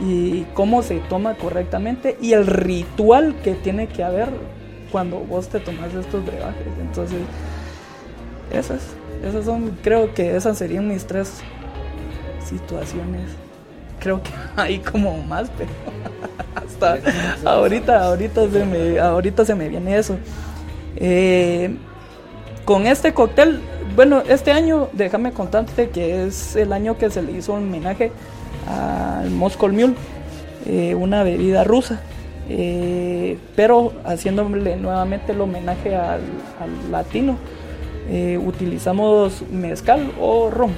y 0.00 0.42
cómo 0.54 0.82
se 0.82 0.98
toma 1.08 1.34
correctamente 1.34 2.18
y 2.20 2.32
el 2.32 2.46
ritual 2.46 3.36
que 3.42 3.54
tiene 3.54 3.86
que 3.86 4.02
haber 4.02 4.28
cuando 4.90 5.20
vos 5.20 5.48
te 5.48 5.58
tomas 5.60 5.94
estos 5.94 6.24
brebajes. 6.24 6.66
Entonces, 6.80 7.20
esas. 8.52 8.80
Esas 9.24 9.44
son, 9.44 9.78
creo 9.82 10.12
que 10.14 10.36
esas 10.36 10.58
serían 10.58 10.88
mis 10.88 11.06
tres 11.06 11.40
situaciones. 12.44 13.30
Creo 14.00 14.22
que 14.22 14.30
hay 14.56 14.78
como 14.80 15.16
más, 15.22 15.50
pero 15.56 15.70
ahorita, 17.44 18.04
ahorita 18.04 18.50
se 18.50 18.64
me, 18.64 18.98
ahorita 18.98 19.44
se 19.44 19.54
me 19.54 19.68
viene 19.68 19.96
eso. 19.96 20.16
Eh, 20.96 21.76
con 22.64 22.86
este 22.86 23.12
cóctel, 23.12 23.60
bueno, 23.96 24.22
este 24.28 24.52
año, 24.52 24.88
déjame 24.92 25.32
contarte 25.32 25.90
que 25.90 26.26
es 26.26 26.56
el 26.56 26.72
año 26.72 26.96
que 26.96 27.10
se 27.10 27.22
le 27.22 27.32
hizo 27.32 27.54
un 27.54 27.64
homenaje 27.64 28.12
al 28.68 29.30
Moscow 29.30 29.68
Mule, 29.68 29.94
eh, 30.66 30.94
una 30.94 31.22
bebida 31.22 31.64
rusa. 31.64 32.00
Eh, 32.48 33.38
pero 33.56 33.92
haciéndole 34.04 34.76
nuevamente 34.76 35.32
el 35.32 35.40
homenaje 35.40 35.94
al 35.94 36.20
latino. 36.90 37.36
Utilizamos 38.44 39.42
mezcal 39.50 40.12
o 40.20 40.50
ron. 40.50 40.72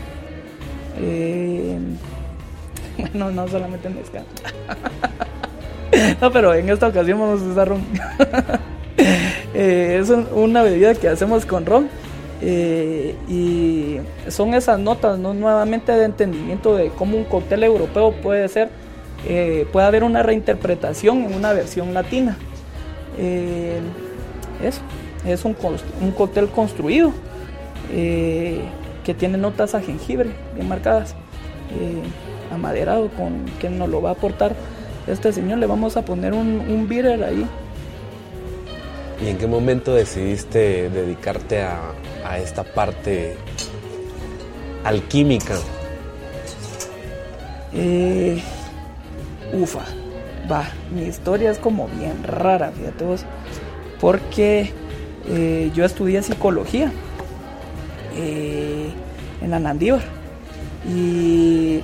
Bueno, 2.96 3.32
no 3.32 3.48
solamente 3.48 3.88
mezcal. 3.88 4.24
no, 6.20 6.30
pero 6.30 6.54
en 6.54 6.68
esta 6.68 6.88
ocasión 6.88 7.18
vamos 7.18 7.42
a 7.42 7.44
usar 7.44 7.68
ron. 7.68 7.84
Eh, 9.56 10.00
es 10.00 10.10
una 10.32 10.62
bebida 10.62 10.94
que 10.94 11.08
hacemos 11.08 11.46
con 11.46 11.64
ron. 11.64 11.88
y 12.42 13.98
son 14.28 14.54
esas 14.54 14.80
notas, 14.80 15.16
¿no? 15.18 15.32
nuevamente 15.32 15.92
de 15.92 16.04
entendimiento 16.04 16.74
de 16.76 16.88
cómo 16.88 17.16
un 17.16 17.24
cóctel 17.24 17.62
europeo 17.62 18.12
puede 18.20 18.48
ser, 18.48 18.70
puede 19.72 19.86
haber 19.86 20.02
una 20.02 20.24
reinterpretación 20.24 21.24
en 21.24 21.34
una 21.34 21.52
versión 21.52 21.94
latina. 21.94 22.36
eso 23.16 24.80
es 25.24 25.44
un, 25.44 25.56
un 26.00 26.10
cóctel 26.12 26.48
construido 26.48 27.12
eh, 27.92 28.60
que 29.04 29.14
tiene 29.14 29.36
notas 29.36 29.74
a 29.74 29.80
jengibre 29.80 30.30
bien 30.54 30.68
marcadas, 30.68 31.12
eh, 31.78 32.54
amaderado, 32.54 33.08
con 33.10 33.44
que 33.60 33.68
nos 33.68 33.88
lo 33.88 34.00
va 34.00 34.10
a 34.10 34.12
aportar 34.12 34.54
este 35.06 35.32
señor. 35.32 35.58
Le 35.58 35.66
vamos 35.66 35.96
a 35.96 36.04
poner 36.04 36.32
un, 36.32 36.60
un 36.60 36.88
beer 36.88 37.22
ahí. 37.22 37.46
¿Y 39.24 39.28
en 39.28 39.38
qué 39.38 39.46
momento 39.46 39.94
decidiste 39.94 40.90
dedicarte 40.90 41.62
a, 41.62 41.80
a 42.26 42.38
esta 42.38 42.64
parte 42.64 43.36
alquímica? 44.84 45.54
Eh, 47.72 48.40
ufa, 49.52 49.80
va, 50.50 50.64
mi 50.94 51.02
historia 51.02 51.50
es 51.50 51.58
como 51.58 51.88
bien 51.88 52.22
rara, 52.22 52.70
fíjate 52.70 53.04
vos, 53.04 53.24
porque 54.00 54.72
eh, 55.28 55.70
yo 55.74 55.84
estudié 55.84 56.22
psicología 56.22 56.92
eh, 58.16 58.90
en 59.42 59.50
la 59.50 59.58
Nandívar 59.58 60.02
y 60.88 61.80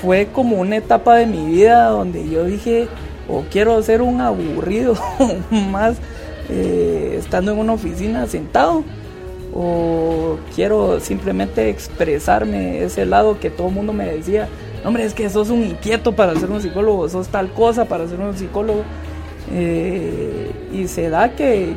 fue 0.00 0.28
como 0.32 0.56
una 0.56 0.76
etapa 0.76 1.16
de 1.16 1.26
mi 1.26 1.46
vida 1.46 1.86
donde 1.86 2.28
yo 2.28 2.44
dije, 2.44 2.88
o 3.28 3.44
quiero 3.50 3.82
ser 3.82 4.02
un 4.02 4.20
aburrido 4.20 4.94
más 5.50 5.96
eh, 6.48 7.16
estando 7.18 7.52
en 7.52 7.58
una 7.58 7.74
oficina 7.74 8.26
sentado, 8.26 8.84
o 9.54 10.36
quiero 10.54 11.00
simplemente 11.00 11.68
expresarme 11.68 12.84
ese 12.84 13.06
lado 13.06 13.40
que 13.40 13.50
todo 13.50 13.68
el 13.68 13.74
mundo 13.74 13.92
me 13.92 14.06
decía, 14.06 14.48
hombre, 14.84 15.04
es 15.04 15.14
que 15.14 15.28
sos 15.30 15.50
un 15.50 15.64
inquieto 15.64 16.14
para 16.14 16.34
ser 16.36 16.50
un 16.50 16.60
psicólogo, 16.60 17.08
sos 17.08 17.28
tal 17.28 17.52
cosa 17.52 17.86
para 17.86 18.06
ser 18.06 18.20
un 18.20 18.36
psicólogo. 18.36 18.82
Eh, 19.50 20.50
y 20.74 20.88
se 20.88 21.08
da 21.08 21.30
que, 21.34 21.74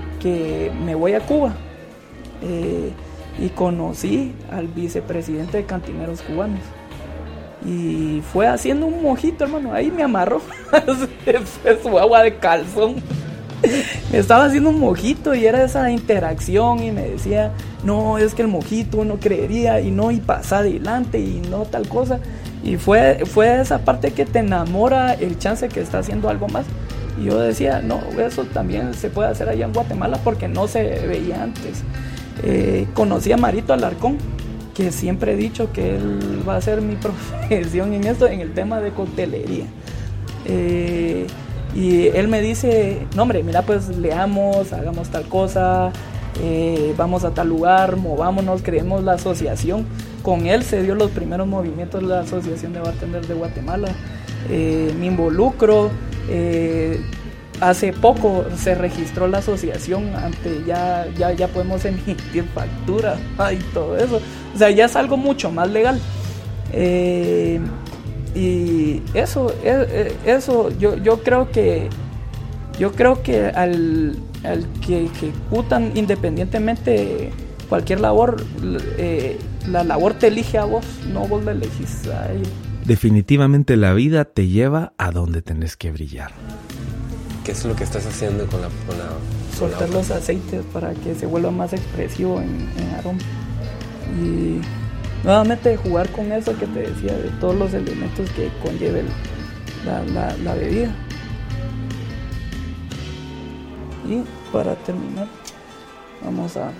me 0.83 0.93
voy 0.93 1.13
a 1.13 1.21
Cuba 1.21 1.53
eh, 2.43 2.91
y 3.39 3.47
conocí 3.49 4.33
al 4.51 4.67
vicepresidente 4.67 5.57
de 5.57 5.63
Cantineros 5.63 6.21
Cubanos. 6.21 6.59
Y 7.65 8.21
fue 8.33 8.47
haciendo 8.47 8.87
un 8.87 9.03
mojito, 9.03 9.43
hermano. 9.43 9.73
Ahí 9.73 9.91
me 9.91 10.03
amarró. 10.03 10.41
es 11.25 11.81
su 11.81 11.99
agua 11.99 12.23
de 12.23 12.35
calzón. 12.35 12.95
me 14.11 14.17
estaba 14.17 14.45
haciendo 14.45 14.69
un 14.71 14.79
mojito 14.79 15.35
y 15.35 15.45
era 15.45 15.63
esa 15.63 15.91
interacción 15.91 16.83
y 16.83 16.91
me 16.91 17.09
decía, 17.09 17.51
no, 17.83 18.17
es 18.17 18.33
que 18.33 18.41
el 18.41 18.47
mojito 18.47 19.05
no 19.05 19.19
creería 19.19 19.79
y 19.81 19.91
no, 19.91 20.11
y 20.11 20.17
pasa 20.17 20.59
adelante 20.59 21.19
y 21.19 21.41
no 21.49 21.65
tal 21.65 21.87
cosa. 21.87 22.19
Y 22.63 22.77
fue, 22.77 23.23
fue 23.25 23.61
esa 23.61 23.79
parte 23.79 24.11
que 24.11 24.25
te 24.25 24.39
enamora 24.39 25.13
el 25.13 25.37
chance 25.39 25.67
que 25.67 25.81
está 25.81 25.99
haciendo 25.99 26.29
algo 26.29 26.47
más. 26.47 26.65
Y 27.19 27.25
yo 27.25 27.39
decía, 27.39 27.81
no, 27.81 27.99
eso 28.19 28.45
también 28.45 28.93
se 28.93 29.09
puede 29.09 29.29
hacer 29.29 29.49
allá 29.49 29.65
en 29.65 29.73
Guatemala 29.73 30.19
porque 30.23 30.47
no 30.47 30.67
se 30.67 30.83
veía 31.07 31.43
antes. 31.43 31.83
Eh, 32.43 32.87
conocí 32.93 33.31
a 33.31 33.37
Marito 33.37 33.73
Alarcón, 33.73 34.17
siempre 34.89 35.33
he 35.33 35.35
dicho 35.35 35.71
que 35.71 35.97
él 35.97 36.43
va 36.47 36.55
a 36.55 36.61
ser 36.61 36.81
mi 36.81 36.95
profesión 37.49 37.93
en 37.93 38.05
esto, 38.05 38.27
en 38.27 38.39
el 38.39 38.53
tema 38.53 38.79
de 38.79 38.91
coctelería. 38.91 39.65
Eh, 40.45 41.27
y 41.75 42.07
él 42.07 42.27
me 42.27 42.41
dice, 42.41 43.05
no 43.15 43.21
hombre, 43.23 43.43
mira 43.43 43.61
pues 43.61 43.89
leamos, 43.89 44.73
hagamos 44.73 45.09
tal 45.09 45.25
cosa, 45.27 45.91
eh, 46.41 46.93
vamos 46.97 47.23
a 47.23 47.31
tal 47.31 47.49
lugar, 47.49 47.97
movámonos, 47.97 48.61
creemos 48.63 49.03
la 49.03 49.13
asociación. 49.13 49.85
Con 50.23 50.47
él 50.47 50.63
se 50.63 50.81
dio 50.81 50.95
los 50.95 51.11
primeros 51.11 51.47
movimientos 51.47 52.01
de 52.01 52.07
la 52.07 52.19
Asociación 52.21 52.73
de 52.73 52.79
Bartenders 52.79 53.27
de 53.27 53.33
Guatemala. 53.33 53.89
Eh, 54.49 54.93
me 54.99 55.07
involucro. 55.07 55.91
Hace 57.61 57.93
poco 57.93 58.43
se 58.57 58.73
registró 58.73 59.27
la 59.27 59.37
asociación, 59.37 60.15
ante 60.15 60.63
ya, 60.65 61.05
ya, 61.15 61.31
ya 61.31 61.47
podemos 61.47 61.85
emitir 61.85 62.43
factura 62.55 63.17
y 63.53 63.57
todo 63.71 63.95
eso. 63.97 64.19
O 64.53 64.57
sea, 64.57 64.69
ya 64.69 64.85
es 64.85 64.95
algo 64.95 65.17
mucho 65.17 65.51
más 65.51 65.69
legal. 65.69 65.99
y 68.33 69.01
eso, 69.13 69.53
eso 70.25 70.69
yo, 70.77 70.95
yo 70.97 71.21
creo 71.21 71.51
que 71.51 71.89
yo 72.79 72.91
creo 72.93 73.21
que 73.21 73.45
al, 73.45 74.17
al 74.43 74.65
que 74.85 75.05
ejecutan 75.05 75.91
independientemente 75.95 77.31
cualquier 77.69 77.99
labor, 77.99 78.43
eh, 78.97 79.37
la 79.69 79.83
labor 79.83 80.15
te 80.15 80.27
elige 80.27 80.57
a 80.57 80.65
vos, 80.65 80.85
no 81.13 81.27
vos 81.27 81.43
la 81.43 81.51
elegís 81.51 82.07
a 82.07 82.31
ellos. 82.31 82.49
Definitivamente 82.85 83.77
la 83.77 83.93
vida 83.93 84.25
te 84.25 84.47
lleva 84.47 84.93
a 84.97 85.11
donde 85.11 85.41
tenés 85.41 85.77
que 85.77 85.91
brillar. 85.91 86.31
¿Qué 87.45 87.51
es 87.51 87.63
lo 87.65 87.75
que 87.75 87.83
estás 87.83 88.05
haciendo 88.05 88.47
con 88.47 88.61
la... 88.61 88.67
Con 88.67 88.97
Soltar 89.57 89.89
los 89.89 90.09
aceites 90.09 90.63
para 90.73 90.93
que 90.93 91.13
se 91.13 91.27
vuelva 91.27 91.51
más 91.51 91.73
expresivo 91.73 92.41
en, 92.41 92.67
en 92.77 92.95
aroma. 92.97 93.19
Y 94.19 94.61
nuevamente 95.23 95.77
jugar 95.77 96.09
con 96.09 96.31
eso 96.31 96.57
que 96.57 96.67
te 96.67 96.79
decía, 96.81 97.13
de 97.17 97.29
todos 97.39 97.55
los 97.55 97.73
elementos 97.73 98.29
que 98.31 98.49
conlleve 98.63 99.03
la, 99.85 100.03
la, 100.03 100.35
la 100.37 100.53
bebida. 100.55 100.93
Y 104.07 104.23
para 104.51 104.75
terminar, 104.75 105.27
vamos 106.23 106.57
a 106.57 106.71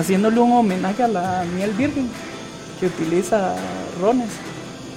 haciéndole 0.00 0.40
un 0.40 0.52
homenaje 0.52 1.02
a 1.02 1.08
la 1.08 1.44
miel 1.54 1.72
virgen 1.72 2.08
que 2.78 2.86
utiliza 2.86 3.54
Rones. 4.00 4.30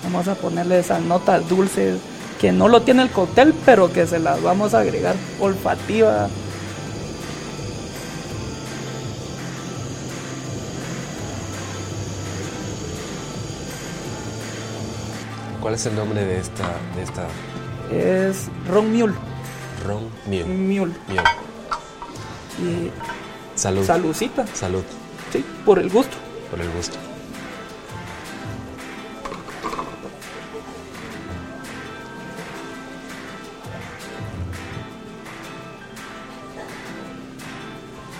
Vamos 0.04 0.28
a 0.28 0.36
ponerle 0.36 0.80
esas 0.80 1.02
notas 1.02 1.48
dulces 1.48 2.00
que 2.40 2.52
no 2.52 2.68
lo 2.68 2.82
tiene 2.82 3.04
el 3.04 3.10
cóctel, 3.10 3.54
pero 3.66 3.92
que 3.92 4.08
se 4.08 4.20
las 4.20 4.42
vamos 4.42 4.74
a 4.74 4.80
agregar 4.80 5.16
olfativa. 5.40 6.28
¿Cuál 15.62 15.76
es 15.76 15.86
el 15.86 15.96
nombre 15.96 16.26
de 16.26 16.40
esta? 16.40 16.66
De 16.96 17.04
esta? 17.04 17.28
Es 17.90 18.50
Ron 18.70 18.92
Mule. 18.92 19.14
Ron 19.86 20.10
Mule. 20.26 20.46
Mule. 20.46 20.94
Mule. 21.08 21.24
Y 22.60 22.92
Salud. 23.56 23.86
Salucita. 23.86 24.46
Salud. 24.54 24.84
Sí, 25.32 25.44
por 25.66 25.80
el 25.80 25.90
gusto. 25.90 26.18
Por 26.50 26.60
el 26.62 26.70
gusto. 26.72 26.98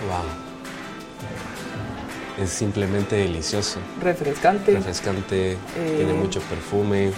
Wow. 0.08 0.24
Es 2.44 2.50
simplemente 2.50 3.16
delicioso. 3.16 3.78
Refrescante. 4.02 4.72
Refrescante, 4.72 5.52
Eh, 5.76 5.94
tiene 5.96 6.12
mucho 6.14 6.40
perfume. 6.40 7.12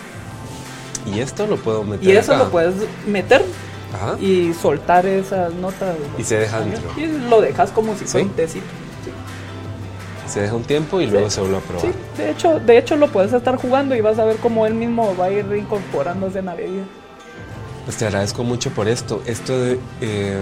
Y 1.07 1.21
esto 1.21 1.47
lo 1.47 1.57
puedo 1.57 1.85
meter 1.85 2.07
Y 2.09 2.17
eso 2.17 2.35
acá. 2.35 2.45
lo 2.45 2.51
puedes 2.51 2.75
meter 3.07 3.45
Ajá. 3.97 4.17
y 4.21 4.53
soltar 4.55 5.07
esas 5.07 5.53
notas. 5.55 5.97
Y 6.19 6.23
se 6.25 6.39
deja 6.39 6.61
dentro. 6.61 6.91
Y 6.97 7.07
lo 7.29 7.41
dejas 7.41 7.71
como 7.71 7.95
si 7.97 8.05
fuera 8.05 8.25
¿Sí? 8.25 8.31
un 8.31 8.37
tecito. 8.37 8.67
Sí. 9.05 9.11
Se 10.33 10.41
deja 10.43 10.55
un 10.55 10.65
tiempo 10.65 11.01
y 11.01 11.07
luego 11.07 11.29
Sí. 11.31 11.37
se 11.37 11.41
vuelve 11.41 11.57
a 11.59 11.61
probar. 11.61 11.83
Sí, 11.87 11.93
de 12.19 12.31
hecho, 12.31 12.59
de 12.61 12.79
hecho 12.79 12.97
lo 12.97 13.09
puedes 13.09 13.33
estar 13.33 13.57
jugando 13.57 13.95
y 13.95 14.01
vas 14.01 14.19
a 14.19 14.25
ver 14.25 14.37
cómo 14.37 14.67
él 14.67 14.75
mismo 14.75 15.15
va 15.17 15.27
a 15.27 15.31
ir 15.31 15.47
incorporándose 15.57 16.41
en 16.41 16.47
la 16.47 16.55
bebida. 16.55 16.85
Pues 17.85 17.99
te 17.99 18.07
agradezco 18.07 18.43
mucho 18.43 18.71
por 18.71 18.89
esto. 18.89 19.23
Esto 19.27 19.57
de, 19.61 19.79
eh, 20.01 20.37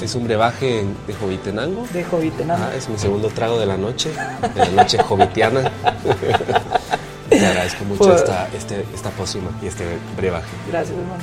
es 0.00 0.14
un 0.14 0.24
brebaje 0.24 0.84
de 1.08 1.14
Jovitenango. 1.14 1.84
De 1.92 2.04
Jovitenango. 2.04 2.64
Ah, 2.64 2.76
es 2.76 2.88
mi 2.88 2.96
segundo 2.96 3.28
trago 3.30 3.58
de 3.58 3.66
la 3.66 3.76
noche, 3.76 4.10
de 4.54 4.60
la 4.66 4.70
noche 4.82 5.02
jovitiana. 5.02 5.72
te 7.30 7.44
agradezco 7.46 7.84
mucho 7.84 8.04
Pues- 8.04 8.20
esta, 8.20 8.48
este, 8.56 8.84
esta 8.94 9.10
pócima 9.10 9.50
y 9.60 9.66
este 9.66 9.84
brebaje. 10.16 10.46
Gracias, 10.70 10.96
hermano. 10.96 11.22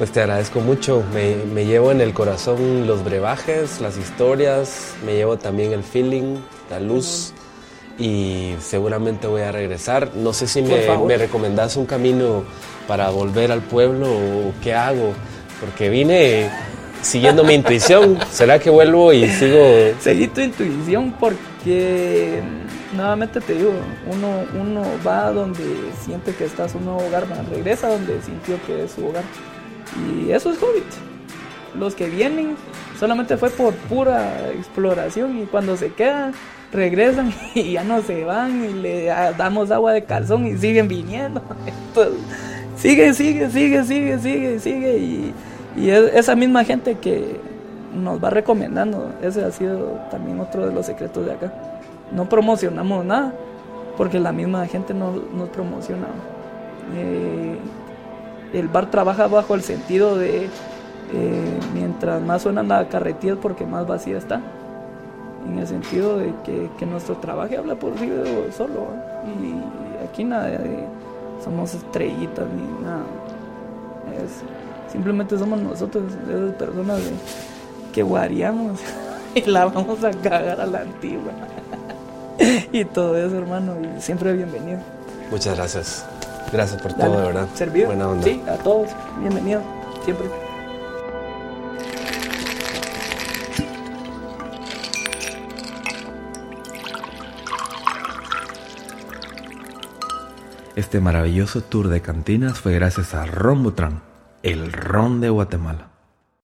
Pues 0.00 0.12
te 0.12 0.20
agradezco 0.22 0.60
mucho. 0.60 1.04
Me, 1.12 1.36
me 1.52 1.66
llevo 1.66 1.92
en 1.92 2.00
el 2.00 2.14
corazón 2.14 2.86
los 2.86 3.04
brebajes, 3.04 3.82
las 3.82 3.98
historias, 3.98 4.94
me 5.04 5.12
llevo 5.12 5.36
también 5.36 5.74
el 5.74 5.82
feeling, 5.82 6.36
la 6.70 6.80
luz. 6.80 7.34
Y 7.98 8.54
seguramente 8.60 9.26
voy 9.26 9.42
a 9.42 9.52
regresar. 9.52 10.12
No 10.14 10.32
sé 10.32 10.46
si 10.46 10.62
me, 10.62 10.86
me 11.06 11.18
recomendás 11.18 11.76
un 11.76 11.84
camino 11.84 12.44
para 12.88 13.10
volver 13.10 13.52
al 13.52 13.60
pueblo 13.60 14.06
o 14.10 14.54
qué 14.62 14.72
hago. 14.72 15.12
Porque 15.60 15.90
vine 15.90 16.48
siguiendo 17.02 17.44
mi 17.44 17.52
intuición. 17.52 18.18
¿Será 18.32 18.58
que 18.58 18.70
vuelvo 18.70 19.12
y 19.12 19.28
sigo? 19.28 19.62
Seguí 20.00 20.28
tu 20.28 20.40
intuición 20.40 21.14
porque, 21.20 22.42
mm, 22.42 22.96
nuevamente 22.96 23.38
te 23.42 23.52
digo, 23.52 23.72
uno, 24.06 24.46
uno 24.58 24.82
va 25.06 25.30
donde 25.30 25.62
siente 26.02 26.32
que 26.32 26.46
está 26.46 26.70
su 26.70 26.80
nuevo 26.80 27.06
hogar, 27.06 27.26
regresa 27.50 27.88
donde 27.88 28.22
sintió 28.22 28.58
que 28.66 28.84
es 28.84 28.92
su 28.92 29.06
hogar. 29.06 29.24
Y 29.96 30.30
eso 30.30 30.50
es 30.50 30.62
Hobbit. 30.62 30.84
Los 31.78 31.94
que 31.94 32.08
vienen 32.08 32.56
solamente 32.98 33.36
fue 33.36 33.50
por 33.50 33.74
pura 33.74 34.50
exploración 34.50 35.38
y 35.38 35.46
cuando 35.46 35.76
se 35.76 35.92
quedan 35.92 36.32
regresan 36.72 37.32
y 37.54 37.72
ya 37.72 37.84
no 37.84 38.02
se 38.02 38.24
van 38.24 38.64
y 38.64 38.72
le 38.74 39.06
damos 39.36 39.70
agua 39.70 39.92
de 39.92 40.04
calzón 40.04 40.46
y 40.46 40.56
siguen 40.56 40.88
viniendo. 40.88 41.42
Entonces, 41.66 42.14
sigue, 42.76 43.12
sigue, 43.14 43.50
sigue, 43.50 43.84
sigue, 43.84 44.18
sigue, 44.18 44.58
sigue 44.58 44.98
y, 44.98 45.34
y 45.76 45.90
es 45.90 46.14
esa 46.14 46.34
misma 46.34 46.64
gente 46.64 46.96
que 46.98 47.40
nos 47.94 48.22
va 48.22 48.30
recomendando. 48.30 49.12
Ese 49.22 49.44
ha 49.44 49.50
sido 49.50 49.98
también 50.10 50.40
otro 50.40 50.66
de 50.66 50.72
los 50.72 50.86
secretos 50.86 51.26
de 51.26 51.32
acá. 51.32 51.52
No 52.12 52.28
promocionamos 52.28 53.04
nada 53.04 53.32
porque 53.96 54.18
la 54.18 54.32
misma 54.32 54.66
gente 54.66 54.94
nos, 54.94 55.14
nos 55.32 55.48
promociona. 55.50 56.06
Eh, 56.96 57.56
el 58.52 58.68
bar 58.68 58.90
trabaja 58.90 59.26
bajo 59.26 59.54
el 59.54 59.62
sentido 59.62 60.16
de 60.16 60.48
eh, 61.12 61.58
mientras 61.74 62.22
más 62.22 62.42
suenan 62.42 62.68
las 62.68 62.86
carretillas 62.86 63.38
porque 63.40 63.66
más 63.66 63.86
vacía 63.86 64.18
está. 64.18 64.40
En 65.46 65.58
el 65.58 65.66
sentido 65.66 66.18
de 66.18 66.32
que, 66.44 66.86
nuestro 66.86 67.16
trabajo 67.16 67.54
habla 67.58 67.74
por 67.74 67.98
sí 67.98 68.10
solo. 68.56 68.88
¿eh? 69.24 69.30
Y 69.42 70.04
aquí 70.04 70.24
nada 70.24 70.48
de 70.48 70.84
somos 71.42 71.74
estrellitas 71.74 72.46
ni 72.48 72.84
nada. 72.84 73.04
Es, 74.22 74.42
simplemente 74.92 75.38
somos 75.38 75.60
nosotros, 75.60 76.04
esas 76.28 76.54
personas 76.54 77.00
que 77.92 78.02
guareamos 78.02 78.80
y 79.34 79.42
la 79.42 79.66
vamos 79.66 80.04
a 80.04 80.10
cagar 80.10 80.60
a 80.60 80.66
la 80.66 80.80
antigua. 80.80 81.32
y 82.72 82.84
todo 82.84 83.16
eso, 83.16 83.36
hermano. 83.36 83.74
Siempre 83.98 84.32
bienvenido. 84.34 84.78
Muchas 85.30 85.56
gracias. 85.56 86.09
Gracias 86.52 86.82
por 86.82 86.96
Dale, 86.96 87.04
todo, 87.04 87.20
de 87.20 87.26
verdad. 87.28 87.48
Servido. 87.54 87.86
Buena 87.86 88.08
onda. 88.08 88.24
Sí, 88.24 88.42
a 88.48 88.56
todos. 88.56 88.90
Bienvenido. 89.20 89.62
Siempre. 90.04 90.26
Este 100.76 101.00
maravilloso 101.00 101.60
tour 101.62 101.88
de 101.88 102.00
cantinas 102.00 102.58
fue 102.58 102.72
gracias 102.72 103.14
a 103.14 103.26
Ron 103.26 103.62
Butrán, 103.62 104.00
el 104.42 104.72
ron 104.72 105.20
de 105.20 105.28
Guatemala. 105.28 105.88